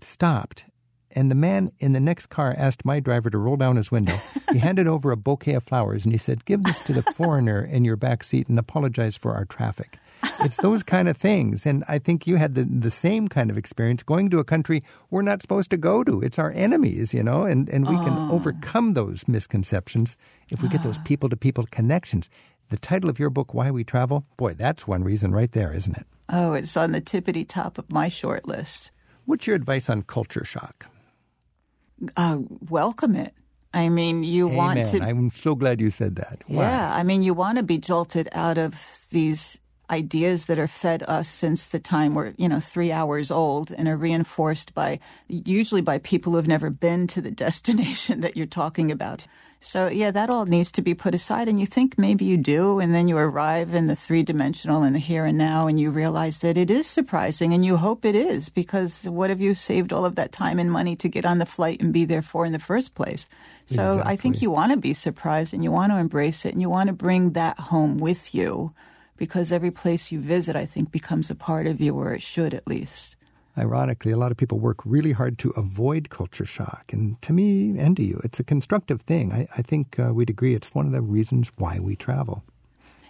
[0.00, 0.64] stopped.
[1.14, 4.20] And the man in the next car asked my driver to roll down his window.
[4.52, 7.64] He handed over a bouquet of flowers and he said, Give this to the foreigner
[7.64, 9.98] in your back seat and apologize for our traffic.
[10.40, 11.66] It's those kind of things.
[11.66, 14.82] And I think you had the, the same kind of experience going to a country
[15.10, 16.20] we're not supposed to go to.
[16.20, 20.16] It's our enemies, you know, and, and we can overcome those misconceptions
[20.50, 22.28] if we get those people to people connections.
[22.70, 25.96] The title of your book, Why We Travel, boy, that's one reason right there, isn't
[25.96, 26.06] it?
[26.28, 28.90] Oh, it's on the tippity top of my short list.
[29.26, 30.86] What's your advice on culture shock?
[32.16, 32.38] Uh,
[32.68, 33.34] welcome it.
[33.72, 35.02] I mean, you want to.
[35.02, 36.42] I'm so glad you said that.
[36.48, 36.62] Wow.
[36.62, 39.58] Yeah, I mean, you want to be jolted out of these
[39.90, 43.86] ideas that are fed us since the time we're, you know, three hours old and
[43.88, 48.46] are reinforced by, usually by people who have never been to the destination that you're
[48.46, 49.26] talking about.
[49.60, 51.48] So, yeah, that all needs to be put aside.
[51.48, 54.94] And you think maybe you do, and then you arrive in the three dimensional and
[54.94, 58.14] the here and now, and you realize that it is surprising, and you hope it
[58.14, 61.38] is, because what have you saved all of that time and money to get on
[61.38, 63.26] the flight and be there for in the first place?
[63.66, 66.60] So I think you want to be surprised and you want to embrace it and
[66.60, 68.74] you want to bring that home with you
[69.16, 72.54] because every place you visit, I think, becomes a part of you, or it should
[72.54, 73.16] at least.
[73.56, 76.92] Ironically, a lot of people work really hard to avoid culture shock.
[76.92, 79.32] And to me and to you, it's a constructive thing.
[79.32, 82.42] I, I think uh, we'd agree it's one of the reasons why we travel.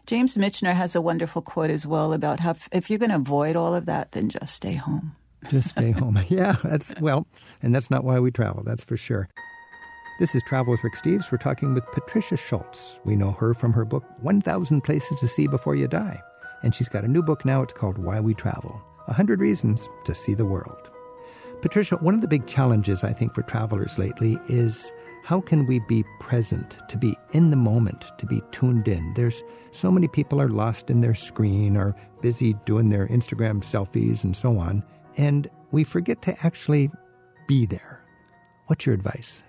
[0.06, 3.16] James Michener has a wonderful quote as well about how if, if you're going to
[3.16, 5.16] avoid all of that, then just stay home.
[5.48, 6.18] Just stay home.
[6.28, 7.26] Yeah, that's, well,
[7.62, 9.28] and that's not why we travel, that's for sure.
[10.20, 11.32] This is Travel with Rick Steves.
[11.32, 13.00] We're talking with Patricia Schultz.
[13.04, 16.22] We know her from her book, 1,000 Places to See Before You Die.
[16.62, 17.62] And she's got a new book now.
[17.62, 20.88] It's called Why We Travel 100 Reasons to See the World.
[21.62, 24.92] Patricia, one of the big challenges I think for travelers lately is
[25.24, 29.14] how can we be present, to be in the moment, to be tuned in?
[29.14, 34.22] There's so many people are lost in their screen or busy doing their Instagram selfies
[34.22, 34.84] and so on,
[35.16, 36.88] and we forget to actually
[37.48, 38.00] be there.
[38.68, 39.42] What's your advice?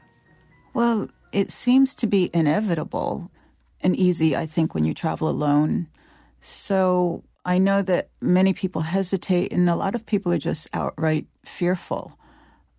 [0.75, 3.31] Well, it seems to be inevitable
[3.79, 5.87] and easy, I think, when you travel alone.
[6.41, 11.27] So I know that many people hesitate, and a lot of people are just outright
[11.45, 12.19] fearful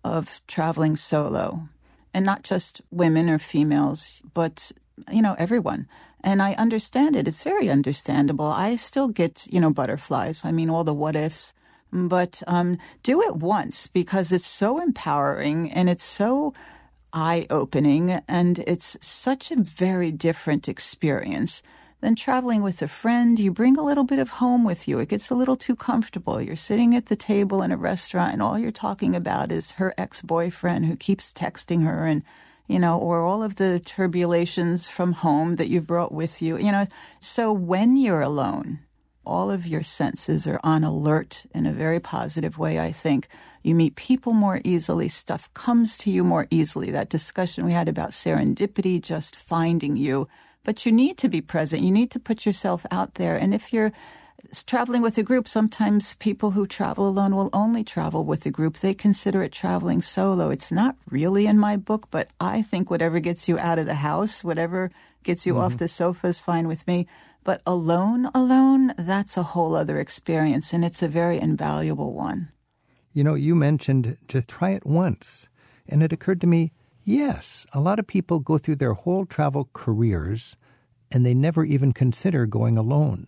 [0.03, 1.69] of traveling solo.
[2.13, 4.71] And not just women or females, but,
[5.11, 5.87] you know, everyone.
[6.23, 7.27] And I understand it.
[7.27, 8.45] It's very understandable.
[8.45, 10.41] I still get, you know, butterflies.
[10.45, 11.51] I mean, all the what ifs.
[11.91, 16.53] But um, do it once because it's so empowering and it's so
[17.13, 21.63] eye opening and it's such a very different experience
[22.01, 24.99] than traveling with a friend, you bring a little bit of home with you.
[24.99, 26.39] It gets a little too comfortable.
[26.39, 29.93] You're sitting at the table in a restaurant and all you're talking about is her
[29.97, 32.23] ex-boyfriend who keeps texting her and
[32.67, 36.71] you know, or all of the turbulations from home that you've brought with you, you
[36.71, 36.85] know.
[37.19, 38.79] So when you're alone,
[39.25, 43.27] all of your senses are on alert in a very positive way, I think.
[43.67, 46.89] You meet people more easily, stuff comes to you more easily.
[46.91, 50.27] That discussion we had about serendipity, just finding you
[50.67, 51.81] but you need to be present.
[51.81, 53.37] You need to put yourself out there.
[53.37, 53.93] And if you're
[54.65, 58.75] traveling with a group, sometimes people who travel alone will only travel with a group.
[58.75, 60.49] They consider it traveling solo.
[60.49, 63.95] It's not really in my book, but I think whatever gets you out of the
[63.95, 64.91] house, whatever
[65.23, 65.63] gets you mm-hmm.
[65.63, 67.07] off the sofa is fine with me.
[67.45, 72.49] But alone, alone, that's a whole other experience, and it's a very invaluable one.
[73.17, 75.47] You know, you mentioned to try it once,
[75.89, 76.71] and it occurred to me
[77.03, 80.55] Yes, a lot of people go through their whole travel careers
[81.09, 83.25] and they never even consider going alone.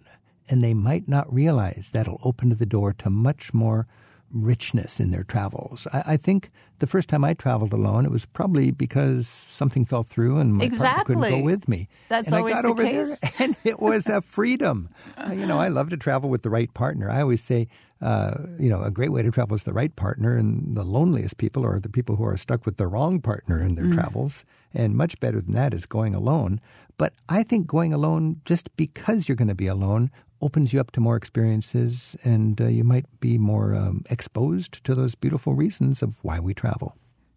[0.47, 3.87] And they might not realize that'll open the door to much more
[4.31, 5.87] richness in their travels.
[5.93, 10.03] I, I, think the first time I traveled alone, it was probably because something fell
[10.03, 11.15] through and my exactly.
[11.15, 11.87] partner couldn't go with me.
[12.09, 13.19] That's and always I got the over case.
[13.19, 14.89] there, and it was a freedom.
[15.31, 17.09] you know, I love to travel with the right partner.
[17.09, 17.67] I always say
[18.01, 21.37] uh, you know, a great way to travel is the right partner, and the loneliest
[21.37, 23.93] people are the people who are stuck with the wrong partner in their mm.
[23.93, 24.45] travels.
[24.73, 26.61] And much better than that is going alone.
[26.97, 30.91] But I think going alone, just because you're going to be alone, opens you up
[30.91, 36.01] to more experiences, and uh, you might be more um, exposed to those beautiful reasons
[36.01, 36.95] of why we travel.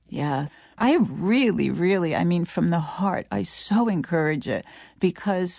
[0.08, 0.48] Yeah.
[0.78, 4.64] I really, really, I mean, from the heart, I so encourage it
[5.00, 5.58] because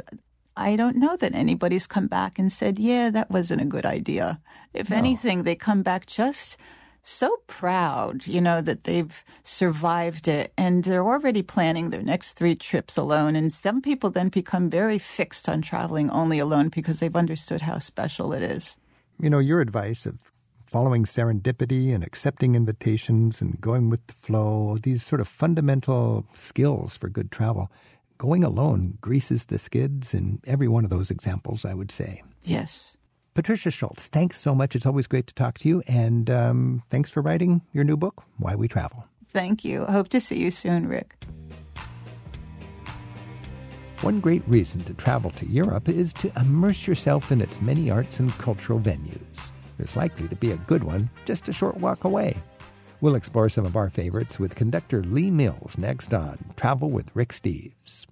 [0.55, 4.39] I don't know that anybody's come back and said, yeah, that wasn't a good idea.
[4.73, 4.97] If no.
[4.97, 6.57] anything, they come back just
[7.03, 12.55] so proud, you know, that they've survived it and they're already planning their next three
[12.55, 13.35] trips alone.
[13.35, 17.77] And some people then become very fixed on traveling only alone because they've understood how
[17.77, 18.77] special it is.
[19.19, 20.31] You know, your advice of
[20.65, 26.97] following serendipity and accepting invitations and going with the flow, these sort of fundamental skills
[26.97, 27.69] for good travel
[28.23, 32.23] going alone greases the skids in every one of those examples, I would say.
[32.45, 32.95] Yes.
[33.33, 34.75] Patricia Schultz, thanks so much.
[34.75, 35.81] It's always great to talk to you.
[35.87, 39.07] And um, thanks for writing your new book, Why We Travel.
[39.31, 39.85] Thank you.
[39.85, 41.15] Hope to see you soon, Rick.
[44.01, 48.19] One great reason to travel to Europe is to immerse yourself in its many arts
[48.19, 49.51] and cultural venues.
[49.77, 52.35] There's likely to be a good one just a short walk away.
[53.01, 57.29] We'll explore some of our favorites with conductor Lee Mills next on Travel with Rick
[57.29, 58.05] Steves.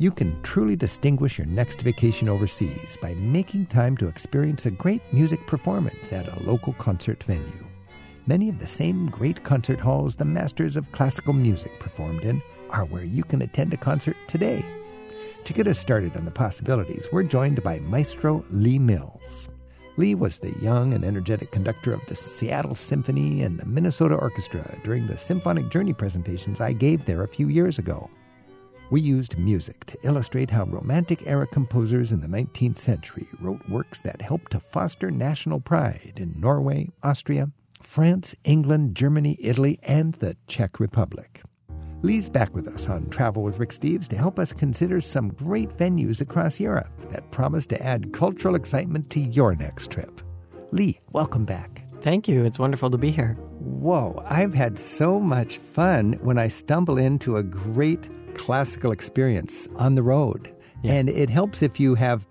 [0.00, 5.02] You can truly distinguish your next vacation overseas by making time to experience a great
[5.12, 7.66] music performance at a local concert venue.
[8.28, 12.84] Many of the same great concert halls the masters of classical music performed in are
[12.84, 14.64] where you can attend a concert today.
[15.42, 19.48] To get us started on the possibilities, we're joined by Maestro Lee Mills.
[19.96, 24.78] Lee was the young and energetic conductor of the Seattle Symphony and the Minnesota Orchestra
[24.84, 28.08] during the Symphonic Journey presentations I gave there a few years ago.
[28.90, 34.00] We used music to illustrate how Romantic era composers in the 19th century wrote works
[34.00, 37.50] that helped to foster national pride in Norway, Austria,
[37.82, 41.42] France, England, Germany, Italy, and the Czech Republic.
[42.00, 45.68] Lee's back with us on Travel with Rick Steves to help us consider some great
[45.76, 50.22] venues across Europe that promise to add cultural excitement to your next trip.
[50.72, 51.82] Lee, welcome back.
[52.00, 52.44] Thank you.
[52.46, 53.34] It's wonderful to be here.
[53.58, 59.94] Whoa, I've had so much fun when I stumble into a great classical experience on
[59.94, 60.54] the road.
[60.82, 60.92] Yeah.
[60.92, 62.26] And it helps if you have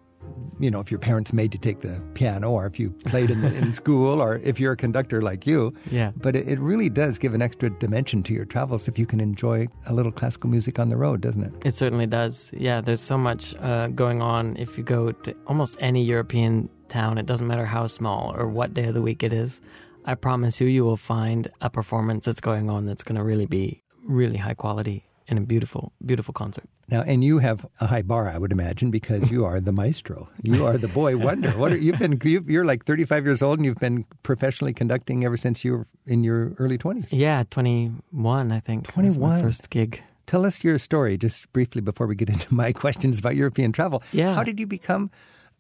[0.60, 3.42] you know, if your parents made you take the piano or if you played in,
[3.42, 5.74] the, in school or if you're a conductor like you.
[5.92, 6.12] Yeah.
[6.18, 9.20] But it, it, really does give an extra dimension to your travels if you can
[9.20, 11.54] enjoy a little classical music on the road, doesn't it?
[11.64, 12.52] It certainly does.
[12.58, 14.58] Yeah, there's so much uh, going on.
[14.58, 18.74] If you go to almost any European town, it doesn't matter how small or what
[18.74, 19.62] day of the week it is.
[20.06, 23.46] I promise you, you will find a performance that's going on that's going to really
[23.46, 26.66] be really high quality and a beautiful, beautiful concert.
[26.90, 30.30] Now, and you have a high bar, I would imagine, because you are the maestro.
[30.44, 31.52] You are the boy wonder.
[31.52, 32.20] What are, you've been?
[32.24, 36.24] You're like 35 years old, and you've been professionally conducting ever since you were in
[36.24, 37.08] your early 20s.
[37.12, 38.88] Yeah, 21, I think.
[38.88, 39.42] 21.
[39.42, 40.02] first gig.
[40.28, 44.02] Tell us your story, just briefly, before we get into my questions about European travel.
[44.12, 44.36] Yeah.
[44.36, 45.12] How did you become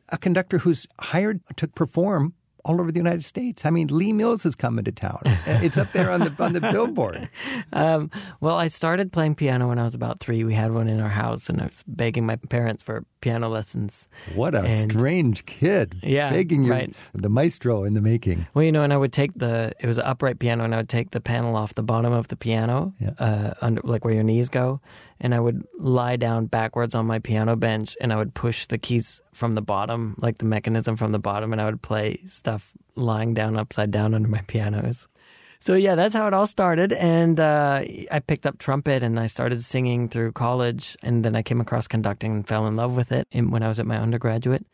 [0.09, 2.33] a conductor who's hired to perform
[2.67, 3.65] all over the United States.
[3.65, 5.21] I mean, Lee Mills is coming to town.
[5.45, 7.29] It's up there on the on the billboard.
[7.73, 10.43] Um, well, I started playing piano when I was about three.
[10.43, 14.07] We had one in our house, and I was begging my parents for piano lessons.
[14.35, 15.95] What a And- strange kid.
[16.03, 16.93] Yeah, Begging you, right.
[17.13, 18.47] the maestro in the making.
[18.53, 20.77] Well, you know, and I would take the it was an upright piano, and I
[20.77, 23.11] would take the panel off the bottom of the piano, Yeah.
[23.19, 24.79] uh, under like where your knees go,
[25.19, 28.77] and I would lie down backwards on my piano bench, and I would push the
[28.77, 32.71] keys from the bottom, like the mechanism from the bottom, and I would play stuff
[32.95, 35.07] lying down upside down under my pianos.
[35.59, 39.25] So yeah, that's how it all started, and uh, I picked up trumpet and I
[39.25, 43.11] started singing through college, and then I came across conducting and fell in love with
[43.11, 44.65] it when I was at my undergraduate.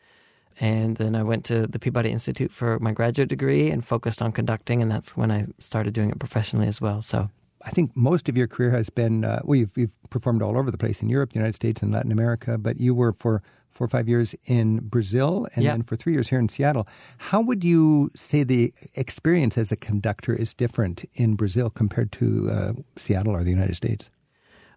[0.60, 4.30] And then I went to the Peabody Institute for my graduate degree and focused on
[4.30, 7.02] conducting, and that's when I started doing it professionally as well.
[7.02, 7.28] So,
[7.66, 10.70] I think most of your career has been, uh, well, you've, you've performed all over
[10.70, 13.42] the place in Europe, the United States, and Latin America, but you were for
[13.74, 15.72] four or five years in Brazil and Yeah.
[15.72, 16.86] then for three years here in Seattle.
[17.18, 22.50] How would you say the experience as a conductor is different in Brazil compared to
[22.50, 24.10] uh, Seattle or the United States?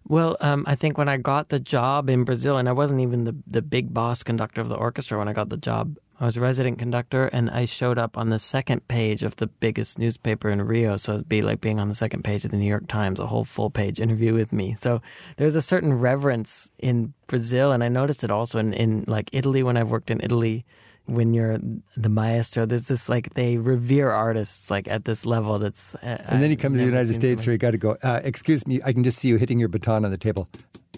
[0.08, 3.24] well, um, I think when I got the job in Brazil, and I wasn't even
[3.24, 5.96] the the big boss conductor of the orchestra when I got the job.
[6.20, 9.46] I was a resident conductor, and I showed up on the second page of the
[9.46, 10.96] biggest newspaper in Rio.
[10.96, 13.26] So it'd be like being on the second page of the New York Times, a
[13.26, 14.74] whole full page interview with me.
[14.78, 15.00] So
[15.36, 19.62] there's a certain reverence in Brazil, and I noticed it also in, in like Italy
[19.62, 20.64] when I've worked in Italy.
[21.06, 21.58] When you're
[21.96, 25.58] the maestro, there's this like they revere artists like at this level.
[25.58, 27.58] That's uh, And then you I've come to the United seen so States where you
[27.58, 30.10] got to go, uh, excuse me, I can just see you hitting your baton on
[30.10, 30.48] the table.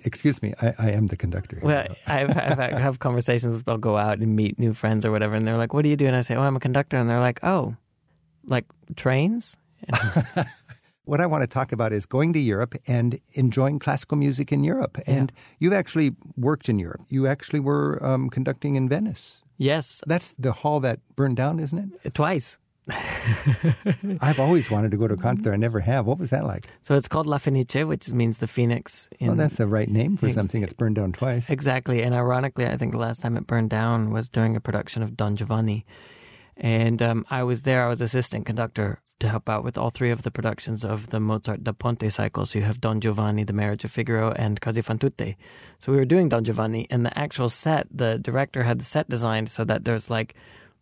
[0.04, 1.58] Excuse me, I, I am the conductor.
[1.62, 3.62] Well, I've, I've have conversations.
[3.66, 5.96] I'll go out and meet new friends or whatever, and they're like, "What do you
[5.96, 7.76] do?" And I say, "Oh, I'm a conductor," and they're like, "Oh,
[8.46, 8.64] like
[8.96, 9.56] trains?"
[11.10, 14.62] What I want to talk about is going to Europe and enjoying classical music in
[14.62, 14.96] Europe.
[15.08, 17.00] And you've actually worked in Europe.
[17.08, 19.42] You actually were um, conducting in Venice.
[19.58, 22.14] Yes, That's the hall that burned down, isn't it?
[22.14, 22.58] twice.
[24.20, 25.52] I've always wanted to go to a concert there.
[25.52, 26.06] I never have.
[26.06, 26.66] What was that like?
[26.82, 29.08] So it's called La Fenice, which means the phoenix.
[29.18, 31.50] In, Well, that's the right name for Ex- something that's burned down twice.
[31.50, 32.02] Exactly.
[32.02, 35.16] And ironically, I think the last time it burned down was during a production of
[35.16, 35.84] Don Giovanni.
[36.56, 40.10] And um, I was there, I was assistant conductor to help out with all three
[40.10, 42.46] of the productions of the Mozart da Ponte cycle.
[42.46, 45.36] So you have Don Giovanni, The Marriage of Figaro, and Così fan tutte.
[45.78, 49.08] So we were doing Don Giovanni, and the actual set, the director had the set
[49.08, 50.34] designed so that there's like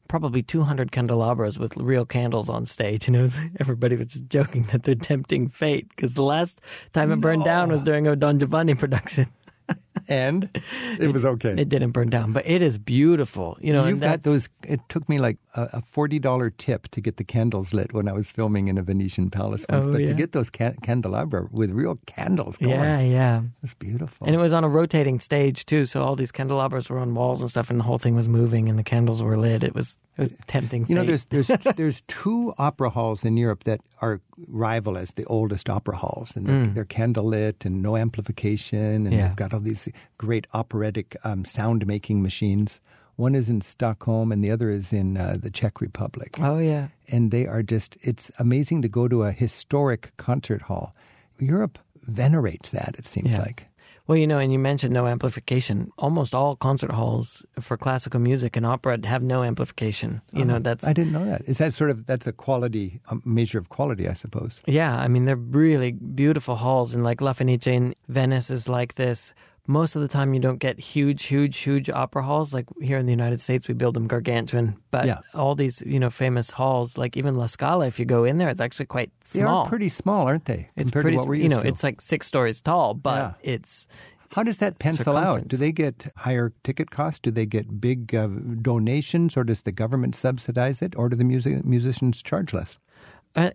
[0.08, 3.06] probably 200 candelabras with real candles on stage.
[3.06, 6.60] And it was, everybody was just joking that they're tempting fate because the last
[6.92, 9.28] time it burned down was during a Don Giovanni production.
[10.08, 10.48] And
[11.00, 11.54] it was okay.
[11.58, 13.56] It didn't burn down, but it is beautiful.
[13.60, 14.48] You know, You've got those.
[14.66, 18.08] It took me like a, a forty dollar tip to get the candles lit when
[18.08, 19.86] I was filming in a Venetian palace once.
[19.86, 23.38] Oh, but to get those ca- candelabra with real candles going, Yeah, yeah.
[23.40, 24.26] it was beautiful.
[24.26, 27.40] And it was on a rotating stage too, so all these candelabras were on walls
[27.40, 29.62] and stuff, and the whole thing was moving, and the candles were lit.
[29.64, 30.86] It was it was tempting.
[30.88, 35.24] You know, there's there's there's two opera halls in Europe that are rival as the
[35.24, 39.12] oldest opera halls, and they're, they're candlelit and no amplification, and Mm.
[39.18, 39.28] Yeah.
[39.28, 39.87] they've got all these
[40.18, 42.80] great operatic um, sound making machines.
[43.16, 46.36] One is in Stockholm, and the other is in uh, the Czech Republic.
[46.40, 50.94] oh yeah, and they are just it's amazing to go to a historic concert hall.
[51.38, 53.40] Europe venerates that, it seems Yeah.
[53.42, 53.64] like.
[54.06, 55.90] Well, you know, and you mentioned no amplification.
[55.98, 60.22] Almost all concert halls for classical music and opera have no amplification.
[60.32, 61.42] You know, that's I didn't know that.
[61.46, 64.62] Is that sort of that's a quality a measure of quality, I suppose.
[64.66, 68.94] Yeah, I mean they're really beautiful halls, and like La Fenice in Venice is like
[68.94, 69.34] this.
[69.70, 72.54] Most of the time, you don't get huge, huge, huge opera halls.
[72.54, 74.76] Like here in the United States, we build them gargantuan.
[74.90, 75.18] But Yeah.
[75.34, 78.48] all these, you know, famous halls, like even La Scala, if you go in there,
[78.48, 79.64] it's actually quite small.
[79.64, 80.70] They are pretty small, aren't they?
[80.74, 81.68] it's pretty, to what we're you know, to?
[81.68, 83.52] it's like six stories tall, but Yeah.
[83.54, 83.86] it's
[84.30, 85.48] How does that pencil out?
[85.48, 87.18] Do they get higher ticket costs?
[87.20, 88.28] Do they get big uh,
[88.62, 92.78] donations, or does the government subsidize it, or do the music musicians charge less?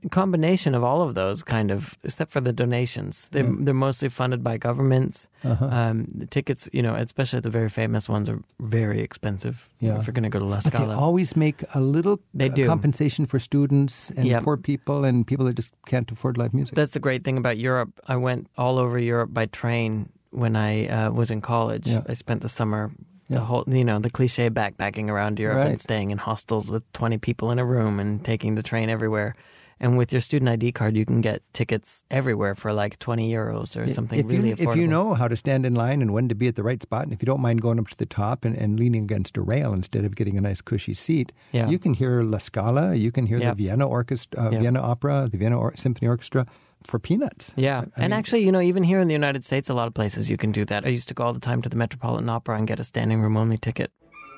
[0.04, 3.28] A combination of all of those, kind of, except for the donations.
[3.32, 5.28] They, They're mostly funded by governments.
[5.44, 5.66] Uh-huh.
[5.66, 9.68] Um, the tickets, you know, especially the very famous ones, are very expensive.
[9.80, 10.00] Yeah.
[10.00, 12.56] If you're going to go to La But they always make a little They uh,
[12.56, 12.66] do.
[12.66, 14.44] compensation for students and Yep.
[14.44, 16.76] poor people and people that just can't afford live music.
[16.76, 17.92] That's the great thing about Europe.
[18.08, 21.88] I went all over Europe by train when I uh, was in college.
[21.88, 22.02] Yeah.
[22.10, 22.90] I spent the summer,
[23.30, 25.70] the whole, you know, the cliche backpacking around Europe Right.
[25.70, 29.36] and staying in hostels with 20 people in a room and taking the train everywhere.
[29.80, 33.76] And with your student ID card, you can get tickets everywhere for like 20 euros
[33.76, 34.72] or something if really you, affordable.
[34.72, 36.82] If you know how to stand in line and when to be at the right
[36.82, 39.36] spot, and if you don't mind going up to the top and, and leaning against
[39.38, 41.68] a rail instead of getting a nice cushy seat, Yeah.
[41.70, 43.58] you can hear La Scala, you can hear Yep.
[43.58, 44.62] the Vienna Orchestra, uh, Yep.
[44.62, 46.46] Vienna Opera, the Vienna or- Symphony Orchestra
[46.86, 47.54] for peanuts.
[47.56, 47.86] Yeah.
[47.98, 50.30] I and actually, you know, even here in the United States, a lot of places
[50.30, 50.86] you can do that.
[50.86, 53.22] I used to go all the time to the Metropolitan Opera and get a standing
[53.22, 53.92] room only ticket.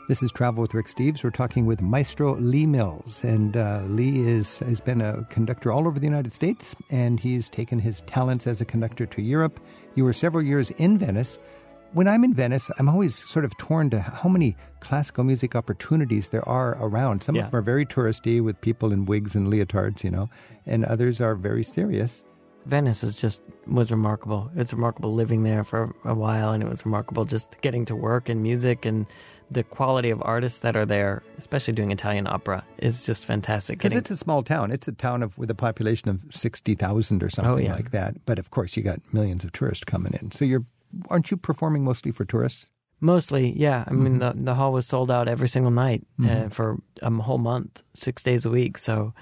[0.08, 1.24] This is Travel with Rick Steves.
[1.24, 5.88] We're talking with Maestro Lee Mills, and uh, Lee is has been a conductor all
[5.88, 9.60] over the United States, and he's taken his talents as a conductor to Europe.
[9.96, 11.40] You were several years in Venice.
[11.94, 16.28] when I'm in Venice, I'm always sort of torn to how many classical music opportunities
[16.30, 17.24] there are around.
[17.24, 17.46] Some Yeah.
[17.46, 20.28] of them are very touristy with people in wigs and leotards, you know,
[20.66, 22.26] and others are very serious.
[22.66, 24.52] Venice is just was remarkable.
[24.58, 28.30] It's remarkable living there for a while, and it was remarkable just getting to work
[28.30, 29.06] in music and
[29.52, 33.78] the quality of artists that are there, especially doing Italian opera, is just fantastic.
[33.78, 34.72] Because it's a small town.
[34.72, 37.74] It's a town of with a population of sixty thousand or something Oh, yeah.
[37.76, 38.26] like that.
[38.26, 40.32] But of course, you got millions of tourists coming in.
[40.32, 40.66] So you're
[41.10, 42.66] aren't you performing mostly for tourists?
[43.02, 43.84] Mostly, yeah.
[43.88, 44.38] I mean, Mm-hmm.
[44.40, 48.24] the the hall was sold out every single night uh, for a whole month, six
[48.24, 48.78] days a week.
[48.78, 49.14] So,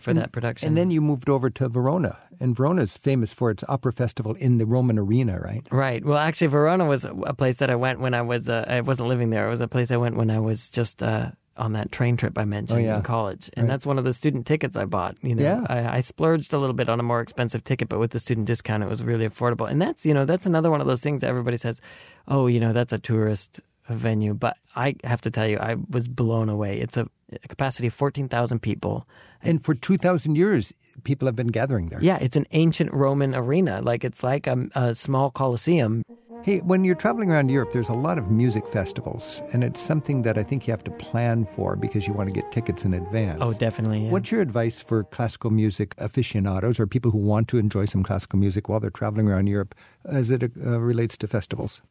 [0.00, 3.62] for that production, And then you moved over to Verona, and Verona's famous for its
[3.68, 5.66] opera festival in the Roman arena, right?
[5.70, 6.04] right.
[6.04, 9.08] Well, actually, Verona was a place that I went when I was uh, I wasn't
[9.08, 9.46] living there.
[9.46, 12.38] It was a place I went when I was just uh, on that train trip
[12.38, 12.96] I mentioned Oh, yeah.
[12.96, 13.72] in college, and Right.
[13.74, 15.16] that's one of the student tickets I bought.
[15.22, 15.66] You know, Yeah.
[15.68, 18.46] I, I splurged a little bit on a more expensive ticket, but with the student
[18.46, 19.70] discount, it was really affordable.
[19.70, 21.80] And that's you know that's another one of those things that everybody says,
[22.28, 23.60] oh, you know, that's a tourist
[23.94, 26.80] venue, but I have to tell you, I was blown away.
[26.80, 29.06] It's a, a capacity of fourteen thousand people.
[29.42, 30.72] And for two thousand years,
[31.04, 32.02] people have been gathering there.
[32.02, 33.80] Yeah, it's an ancient Roman arena.
[33.82, 36.02] Like it's like a, a small coliseum.
[36.42, 40.22] Hey, when you're traveling around Europe, there's a lot of music festivals, and it's something
[40.22, 42.94] that I think you have to plan for because you want to get tickets in
[42.94, 43.40] advance.
[43.42, 44.06] Oh, definitely.
[44.06, 44.10] Yeah.
[44.10, 48.38] What's your advice for classical music aficionados or people who want to enjoy some classical
[48.38, 49.74] music while they're traveling around Europe
[50.06, 51.82] as it uh, relates to festivals?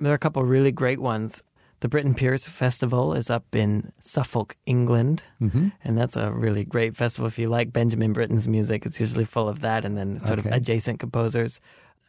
[0.00, 1.42] There are a couple of really great ones.
[1.80, 5.68] The Britten Pears Festival is up in Suffolk, England, Mm-hmm.
[5.84, 7.26] and that's a really great festival.
[7.28, 10.48] If you like Benjamin Britten's music, it's usually full of that and then sort Okay.
[10.48, 11.60] of adjacent composers.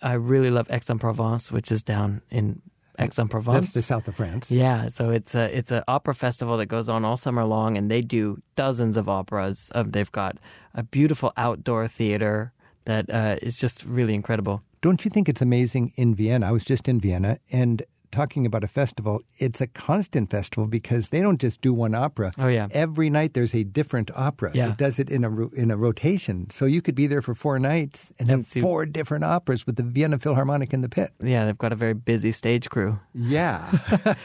[0.02, 2.62] I really love Aix-en-Provence, which is down in
[3.00, 3.68] Aix-en-Provence.
[3.68, 4.50] That's the south of France.
[4.52, 7.92] Yeah, so it's a it's an opera festival that goes on all summer long, and
[7.92, 9.70] they do dozens of operas.
[9.76, 10.38] Of they've got
[10.74, 12.54] a beautiful outdoor theater
[12.86, 14.64] that uh, is just really incredible.
[14.82, 16.48] Don't you think it's amazing in Vienna?
[16.48, 21.10] I was just in Vienna and talking about a festival, it's a constant festival because
[21.10, 22.32] they don't just do one opera.
[22.38, 22.68] Oh, yeah.
[22.72, 24.52] Every night there's a different opera.
[24.54, 24.70] Yeah.
[24.70, 26.50] It does it in a ro- in a rotation.
[26.50, 29.76] So you could be there for 4 nights and have see- four different operas with
[29.76, 31.12] the Vienna Philharmonic in the pit.
[31.22, 33.68] Yeah, they've got a very busy stage crew, Yeah.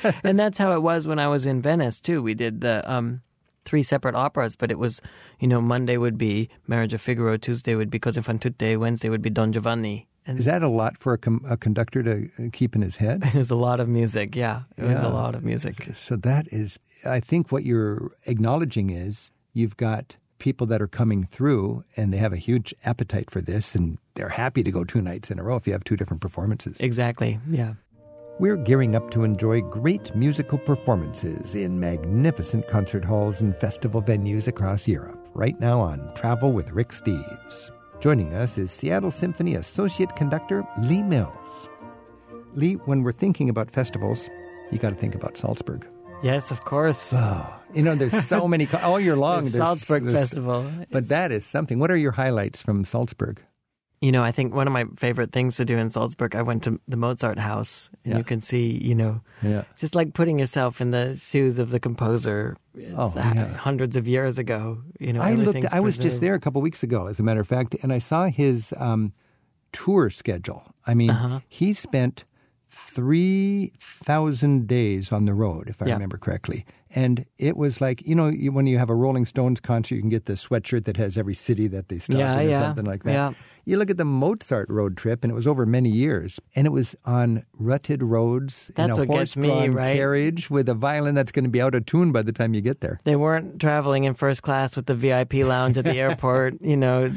[0.25, 2.23] and that's how it was when I was in Venice too.
[2.23, 3.23] We did the um,
[3.65, 5.01] three separate operas, but it was
[5.41, 9.09] you know Monday would be Marriage of Figaro, Tuesday would be Così fan tutte, Wednesday
[9.09, 12.29] would be Don Giovanni, and Is that a lot for a, com- a conductor to
[12.39, 13.23] uh, keep in his head?
[13.27, 14.37] it was a lot of music.
[14.37, 15.89] Yeah, it was a lot of music.
[15.95, 21.25] So that is, I think what you're acknowledging is you've got people that are coming
[21.25, 25.01] through and they have a huge appetite for this and they're happy to go two
[25.01, 26.79] nights in a row if you have two different performances.
[26.81, 27.39] Exactly.
[27.49, 27.75] Yeah.
[28.39, 34.49] We're gearing up to enjoy great musical performances in magnificent concert halls and festival venues
[34.49, 37.71] across Europe right now on Travel with Rick Steves.
[38.03, 41.69] Joining us is Seattle Symphony Associate Conductor Lee Mills.
[42.55, 44.29] Lee, when we're thinking about festivals,
[44.73, 45.87] you got to think about Salzburg.
[46.23, 47.13] Yes, of course.
[47.15, 49.43] Oh, you know, there's so many all year long.
[49.45, 50.67] There's- Salzburg there's- Festival.
[50.91, 51.79] But that is something.
[51.79, 53.41] What are your highlights from Salzburg?
[54.03, 56.65] You know, I think one of my favorite things to do in Salzburg, I went
[56.65, 58.19] to the Mozart house, and Yeah.
[58.19, 59.63] you can see, you know, Yeah.
[59.77, 62.57] just like putting yourself in the shoes of the composer
[62.97, 63.55] Oh, yeah.
[63.55, 64.83] hundreds of years ago.
[64.99, 65.49] You know, I looked.
[65.51, 67.93] everything's I was just there a couple weeks ago, as a matter of fact, and
[67.93, 69.13] I saw his um,
[69.73, 70.65] tour schedule.
[70.85, 71.41] I mean, Uh-huh.
[71.49, 72.25] he spent
[72.69, 75.93] three thousand days on the road, if I Yeah.
[75.95, 76.65] remember correctly.
[76.95, 80.01] And it was like you know you, when you have a Rolling Stones concert, you
[80.03, 82.59] can get the sweatshirt that has every city that they stopped Yeah, in or yeah,
[82.59, 83.13] something like that.
[83.13, 83.33] yeah.
[83.65, 86.71] You look at the Mozart road trip, and it was over many years, and it
[86.71, 89.97] was on rutted roads That's in a what gets me, horse-drawn right?
[89.97, 92.61] carriage with a violin that's going to be out of tune by the time you
[92.61, 93.01] get there.
[93.05, 97.09] They weren't traveling in first class with the VIP lounge at the airport, you know.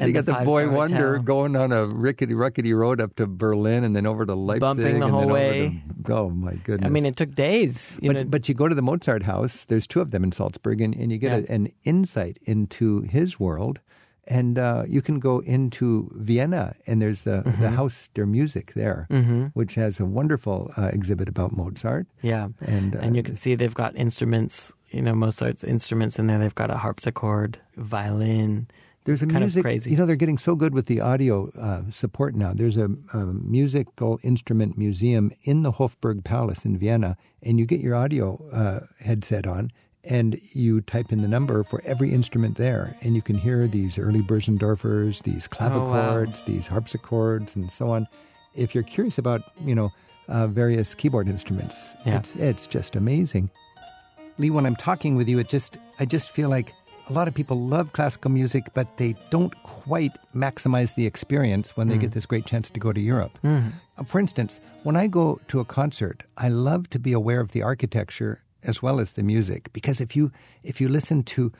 [0.00, 1.22] So you got the boy wonder hotel.
[1.22, 4.98] going on a rickety rickety road up to Berlin and then over to Leipzig Bumping
[4.98, 5.82] the and whole then over way.
[6.06, 6.86] to- oh my goodness!
[6.86, 7.92] I mean, it took days.
[8.00, 9.64] You but know, but you go to the Mozart house.
[9.66, 11.46] There's two of them in Salzburg, and, and you get Yeah.
[11.48, 13.80] a, an insight into his world.
[14.26, 17.62] And uh, you can go into Vienna, and there's the, Mm-hmm.
[17.62, 19.08] the Haus der Musik there,
[19.54, 22.06] which has a wonderful uh, exhibit about Mozart.
[22.22, 22.46] yeah.
[22.60, 26.38] And, uh, and you can see they've got instruments, you know, Mozart's instruments in there.
[26.38, 28.68] They've got a harpsichord, violin.
[29.04, 29.62] There's a kind of music.
[29.62, 29.90] crazy.
[29.90, 32.52] You know, they're getting so good with the audio uh, support now.
[32.52, 37.80] There's a, a musical instrument museum in the Hofburg Palace in Vienna, and you get
[37.80, 39.70] your audio uh, headset on,
[40.04, 43.98] and you type in the number for every instrument there, and you can hear these
[43.98, 48.06] early Bösendorfers, these clavichords, these harpsichords, and so on.
[48.54, 49.90] If you're curious about, you know,
[50.28, 52.18] uh, various keyboard instruments, Yeah.
[52.18, 53.50] it's it's just amazing.
[54.38, 56.72] Lee, when I'm talking with you, it just I just feel like
[57.08, 61.88] a lot of people love classical music, but they don't quite maximize the experience when
[61.88, 62.00] they Mm.
[62.02, 63.38] get this great chance to go to Europe.
[63.44, 63.70] Uh,
[64.06, 67.62] For instance, when I go to a concert, I love to be aware of the
[67.62, 70.30] architecture as well as the music because if you
[70.62, 71.50] if you listen to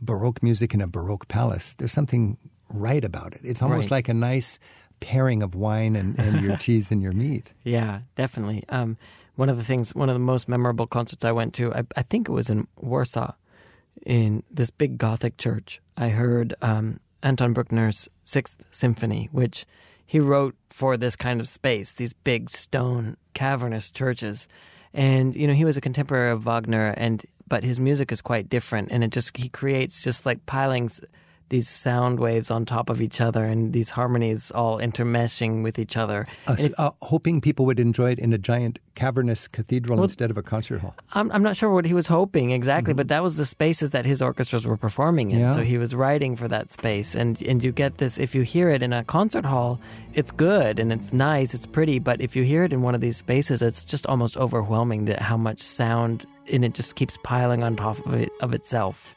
[0.00, 2.36] baroque music in a baroque palace, there's something
[2.68, 3.40] right about it.
[3.44, 3.98] It's almost Right.
[3.98, 4.58] like a nice
[5.00, 7.52] pairing of wine and, and your cheese and your meat.
[7.64, 8.64] Yeah, definitely.
[8.68, 8.96] Um,
[9.36, 12.02] one of the things, one of the most memorable concerts I went to, I, I
[12.02, 13.32] think it was in Warsaw,
[14.04, 15.80] in this big Gothic church.
[15.96, 19.66] I heard um, Anton Bruckner's Sixth Symphony, which
[20.06, 24.48] he wrote for this kind of space, these big stone cavernous churches.
[24.92, 28.48] And you know, he was a contemporary of Wagner, and but his music is quite
[28.48, 31.00] different, and it just he creates just like pilings
[31.50, 35.96] these sound waves on top of each other and these harmonies all intermeshing with each
[35.96, 36.26] other.
[36.48, 40.38] Uh, it- uh, hoping people would enjoy it in a giant cavernous cathedral instead of
[40.38, 40.94] a concert hall.
[41.12, 44.06] I'm, I'm not sure what he was hoping exactly, but that was the spaces that
[44.06, 45.40] his orchestras were performing in.
[45.40, 45.52] Yeah.
[45.52, 48.70] So he was writing for that space, and and you get this if you hear
[48.70, 49.80] it in a concert hall,
[50.14, 51.98] it's good and it's nice, it's pretty.
[51.98, 55.20] But if you hear it in one of these spaces, it's just almost overwhelming that
[55.20, 59.14] how much sound and it just keeps piling on top of it of itself.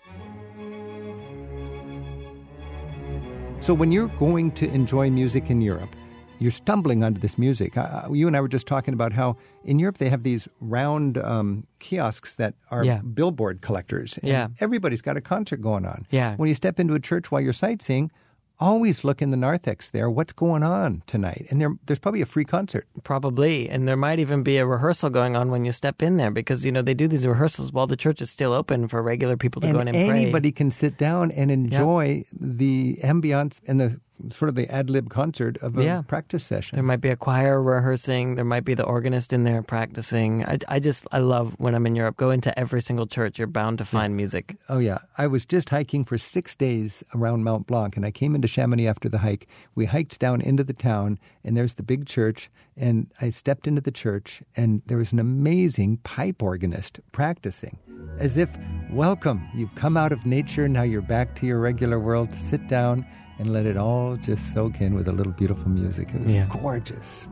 [3.60, 5.94] So when you're going to enjoy music in Europe,
[6.40, 7.76] you're stumbling onto this music.
[7.76, 9.36] Uh, you and I were just talking about how
[9.66, 13.00] in Europe they have these round um, kiosks that are Yeah.
[13.00, 14.18] billboard collectors.
[14.20, 14.48] And Yeah.
[14.62, 16.06] Everybody's got a concert going on.
[16.12, 16.36] Yeah.
[16.38, 18.12] When you step into a church while you're sightseeing,
[18.60, 20.10] always look in the narthex there.
[20.10, 21.48] What's going on tonight?
[21.50, 22.88] And there, there's probably a free concert.
[23.04, 26.32] Probably, and there might even be a rehearsal going on when you step in there
[26.32, 29.38] because you know they do these rehearsals while the church is still open for regular
[29.38, 30.22] people to go in and and pray.
[30.22, 34.00] anybody can sit down and enjoy the ambiance and the
[34.30, 36.02] sort of the ad lib concert of a Yeah.
[36.02, 36.76] practice session.
[36.76, 38.36] There might be a choir rehearsing.
[38.36, 40.44] There might be the organist in there practicing.
[40.46, 42.18] I, I just, I love when I'm in Europe.
[42.18, 43.38] Go into every single church.
[43.38, 44.56] You're bound to find music.
[44.70, 45.00] Oh, yeah.
[45.18, 48.88] I was just hiking for six days around Mount Blanc, and I came into Chamonix
[48.88, 49.48] after the hike.
[49.76, 52.50] We hiked down into the town, and there's the big church.
[52.76, 57.78] And I stepped into the church, and there was an amazing pipe organist practicing,
[58.20, 58.50] as if,
[58.92, 62.32] welcome, you've come out of nature, now you're back to your regular world.
[62.36, 63.04] Sit down
[63.40, 66.14] and let it all just soak in with a little beautiful music.
[66.14, 66.48] It was Yeah.
[66.50, 67.28] gorgeous.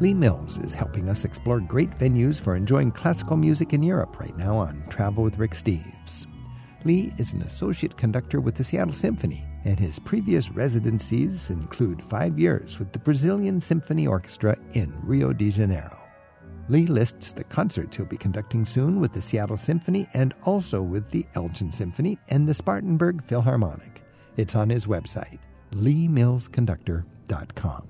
[0.00, 4.36] Lee Mills is helping us explore great venues for enjoying classical music in Europe right
[4.36, 6.26] now on Travel with Rick Steves.
[6.84, 12.38] Lee is an associate conductor with the Seattle Symphony, and his previous residencies include five
[12.38, 15.96] years with the Brazilian Symphony Orchestra in Rio de Janeiro.
[16.68, 21.10] Lee lists the concerts he'll be conducting soon with the Seattle Symphony and also with
[21.10, 24.02] the Elgin Symphony and the Spartanburg Philharmonic.
[24.36, 25.40] It's on his website,
[25.72, 27.88] leemillsconductor.com.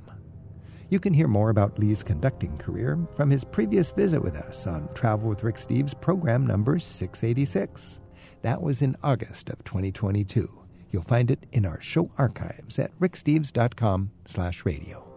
[0.91, 4.89] You can hear more about Lee's conducting career from his previous visit with us on
[4.95, 7.99] Travel with Rick Steves program number 686.
[8.43, 10.51] That was in August of 2022.
[10.91, 15.11] You'll find it in our show archives at ricksteves.com slash radio.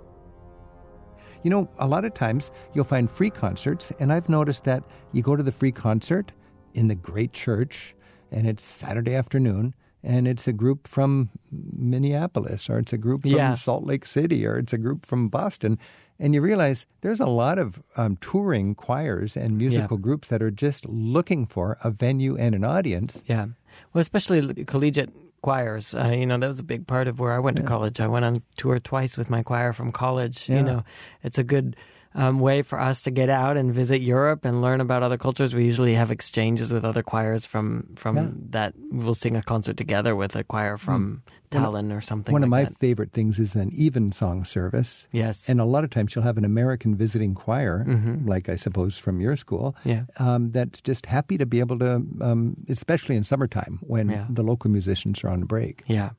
[1.44, 5.22] You know, a lot of times you'll find free concerts, and I've noticed that you
[5.22, 6.32] go to the free concert
[6.74, 7.94] in the great church,
[8.32, 13.32] and it's Saturday afternoon, and it's a group from Minneapolis, or it's a group from
[13.32, 13.54] Yeah.
[13.54, 15.78] Salt Lake City, or it's a group from Boston,
[16.20, 20.52] and you realize there's a lot of um, touring choirs and musical groups that are
[20.52, 23.24] just looking for a venue and an audience.
[23.28, 23.48] Yeah.
[23.94, 25.94] Well, especially collegiate choirs.
[25.94, 28.00] Uh, you know, that was a big part of where I went to college.
[28.00, 30.50] I went on tour twice with my choir from college.
[30.50, 30.58] Yeah.
[30.58, 30.84] You know,
[31.24, 31.76] it's a good
[32.18, 35.54] um, way for us to get out and visit Europe and learn about other cultures.
[35.56, 38.28] We usually have exchanges with other choirs from from Yeah.
[38.50, 38.74] that.
[38.92, 42.34] We'll sing a concert together with a choir from Tallinn or something.
[42.34, 42.78] One of my that.
[42.80, 45.08] favorite things is an even song service.
[45.14, 45.48] Yes.
[45.48, 47.86] And a lot of times you'll have an American visiting choir,
[48.26, 49.90] like I suppose from your school, Mm-hmm.
[49.90, 50.04] Yeah.
[50.18, 54.26] um, that's just happy to be able to, um, especially in summertime when Yeah.
[54.30, 55.84] the local musicians are on break.
[55.88, 56.10] yeah.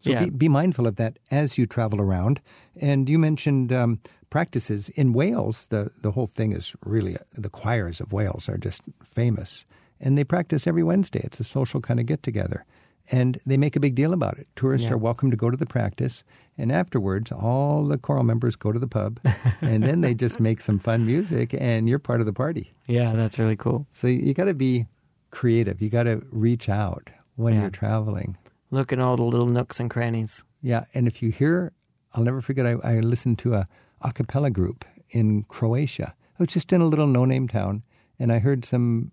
[0.00, 0.24] So yeah.
[0.24, 2.38] be, be mindful of that as you travel around.
[2.80, 3.98] And you mentioned um,
[4.30, 5.66] practices in Wales.
[5.70, 9.64] The the whole thing is really the choirs of Wales are just famous,
[10.00, 11.20] and they practice every Wednesday.
[11.24, 12.64] It's a social kind of get together,
[13.10, 14.46] and they make a big deal about it.
[14.56, 14.94] Tourists Yeah.
[14.94, 16.24] are welcome to go to the practice,
[16.56, 19.20] and afterwards, all the choral members go to the pub,
[19.60, 22.72] and then they just make some fun music, and you're part of the party.
[22.86, 23.86] yeah, that's really cool.
[23.90, 24.86] So you got to be
[25.30, 25.80] creative.
[25.82, 27.60] You got to reach out when Yeah.
[27.62, 28.36] you're traveling.
[28.70, 30.44] Look at all the little nooks and crannies.
[30.62, 31.72] Yeah, and if you hear,
[32.12, 32.66] I'll never forget.
[32.66, 33.68] I, I listened to a
[34.02, 36.14] a cappella group in Croatia.
[36.38, 37.82] I was just in a little no name town
[38.18, 39.12] and I heard some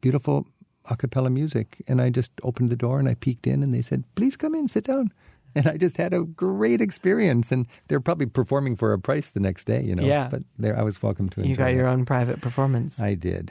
[0.00, 0.46] beautiful
[0.90, 1.82] a cappella music.
[1.86, 4.54] And I just opened the door and I peeked in and they said, please come
[4.54, 5.12] in, sit down.
[5.54, 7.50] And I just had a great experience.
[7.50, 10.04] And they're probably performing for a price the next day, you know.
[10.04, 10.28] Yeah.
[10.30, 13.00] But there I was welcome to enjoy You got your own private performance.
[13.00, 13.50] I did.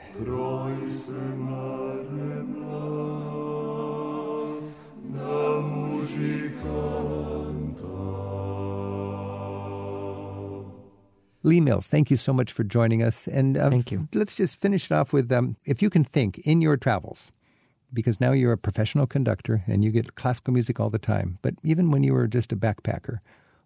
[11.43, 13.27] Lee Mills, thank you so much for joining us.
[13.27, 14.07] And uh, Thank you.
[14.13, 17.31] Let's just finish it off with um, if you can think in your travels,
[17.93, 21.39] because now you're a professional conductor and you get classical music all the time.
[21.41, 23.19] But even when you were just a backpacker,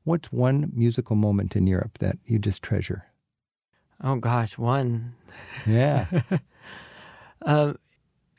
[0.03, 3.05] what's one musical moment in Europe that you just treasure?
[4.03, 5.15] Oh gosh, one.
[5.65, 6.07] Yeah,
[7.41, 7.73] Uh,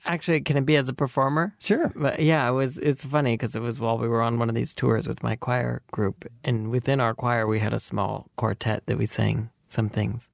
[0.05, 1.55] actually, can it be as a performer?
[1.59, 1.93] sure.
[1.95, 2.79] But yeah, it was.
[2.79, 5.37] It's funny because it was while we were on one of these tours with my
[5.37, 9.89] choir group, and within our choir we had a small quartet that we sang some
[9.89, 10.31] things,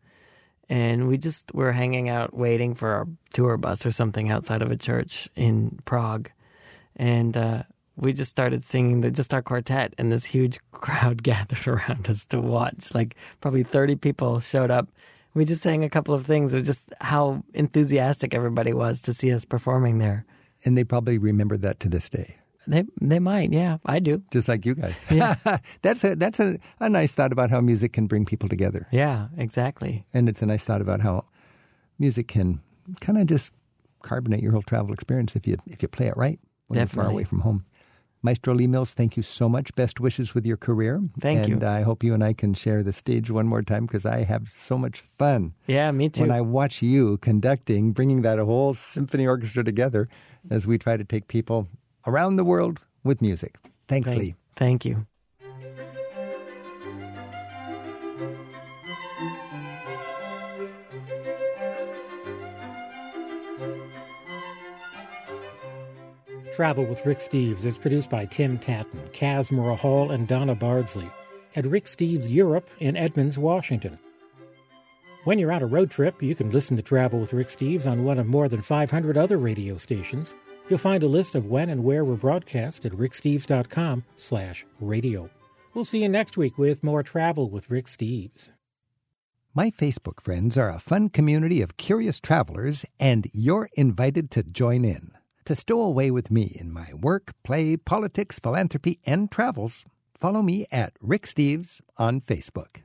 [0.68, 4.70] and we just were hanging out waiting for our tour bus or something outside of
[4.70, 6.30] a church in Prague,
[6.96, 7.62] and uh,
[7.96, 12.24] we just started singing the just our quartet, and this huge crowd gathered around us
[12.26, 12.94] to watch.
[12.94, 14.88] Like probably thirty people showed up.
[15.34, 16.52] We just sang a couple of things.
[16.52, 20.24] It was just how enthusiastic everybody was to see us performing there.
[20.64, 22.36] And they probably remember that to this day.
[22.66, 24.22] They they might, yeah, I do.
[24.30, 24.96] just like you guys.
[25.10, 25.36] Yeah.
[25.82, 28.86] that's a that's a, a nice thought about how music can bring people together.
[28.92, 30.04] Yeah, exactly.
[30.12, 31.24] And it's a nice thought about how
[31.98, 32.60] music can
[33.00, 33.52] kind of just
[34.02, 37.06] carbonate your whole travel experience if you if you play it right when you're far
[37.06, 37.64] away from home.
[38.22, 39.74] Maestro Lee Mills, thank you so much.
[39.74, 41.00] Best wishes with your career.
[41.20, 41.54] Thank you.
[41.54, 44.24] And I hope you and I can share the stage one more time because I
[44.24, 46.20] have so much fun Yeah, me too.
[46.22, 50.08] when I watch you conducting, bringing that whole symphony orchestra together
[50.50, 51.68] as we try to take people
[52.06, 53.56] around the world with music.
[53.88, 54.34] Thanks, thank, Lee.
[54.54, 55.06] thank you.
[66.52, 71.08] Travel with Rick Steves is produced by Tim Tatton, Kaz Hall, and Donna Bardsley
[71.54, 73.98] at Rick Steves Europe in Edmonds, Washington.
[75.24, 78.04] When you're on a road trip, you can listen to Travel with Rick Steves on
[78.04, 80.34] one of more than 500 other radio stations.
[80.68, 85.30] You'll find a list of when and where we're broadcast at ricksteves.com slash radio.
[85.74, 88.50] We'll see you next week with more Travel with Rick Steves.
[89.54, 94.84] My Facebook friends are a fun community of curious travelers, and you're invited to join
[94.84, 95.12] in.
[95.46, 99.84] To stow away with me in my work, play, politics, philanthropy, and travels,
[100.14, 102.82] follow me at Rick Steves on Facebook.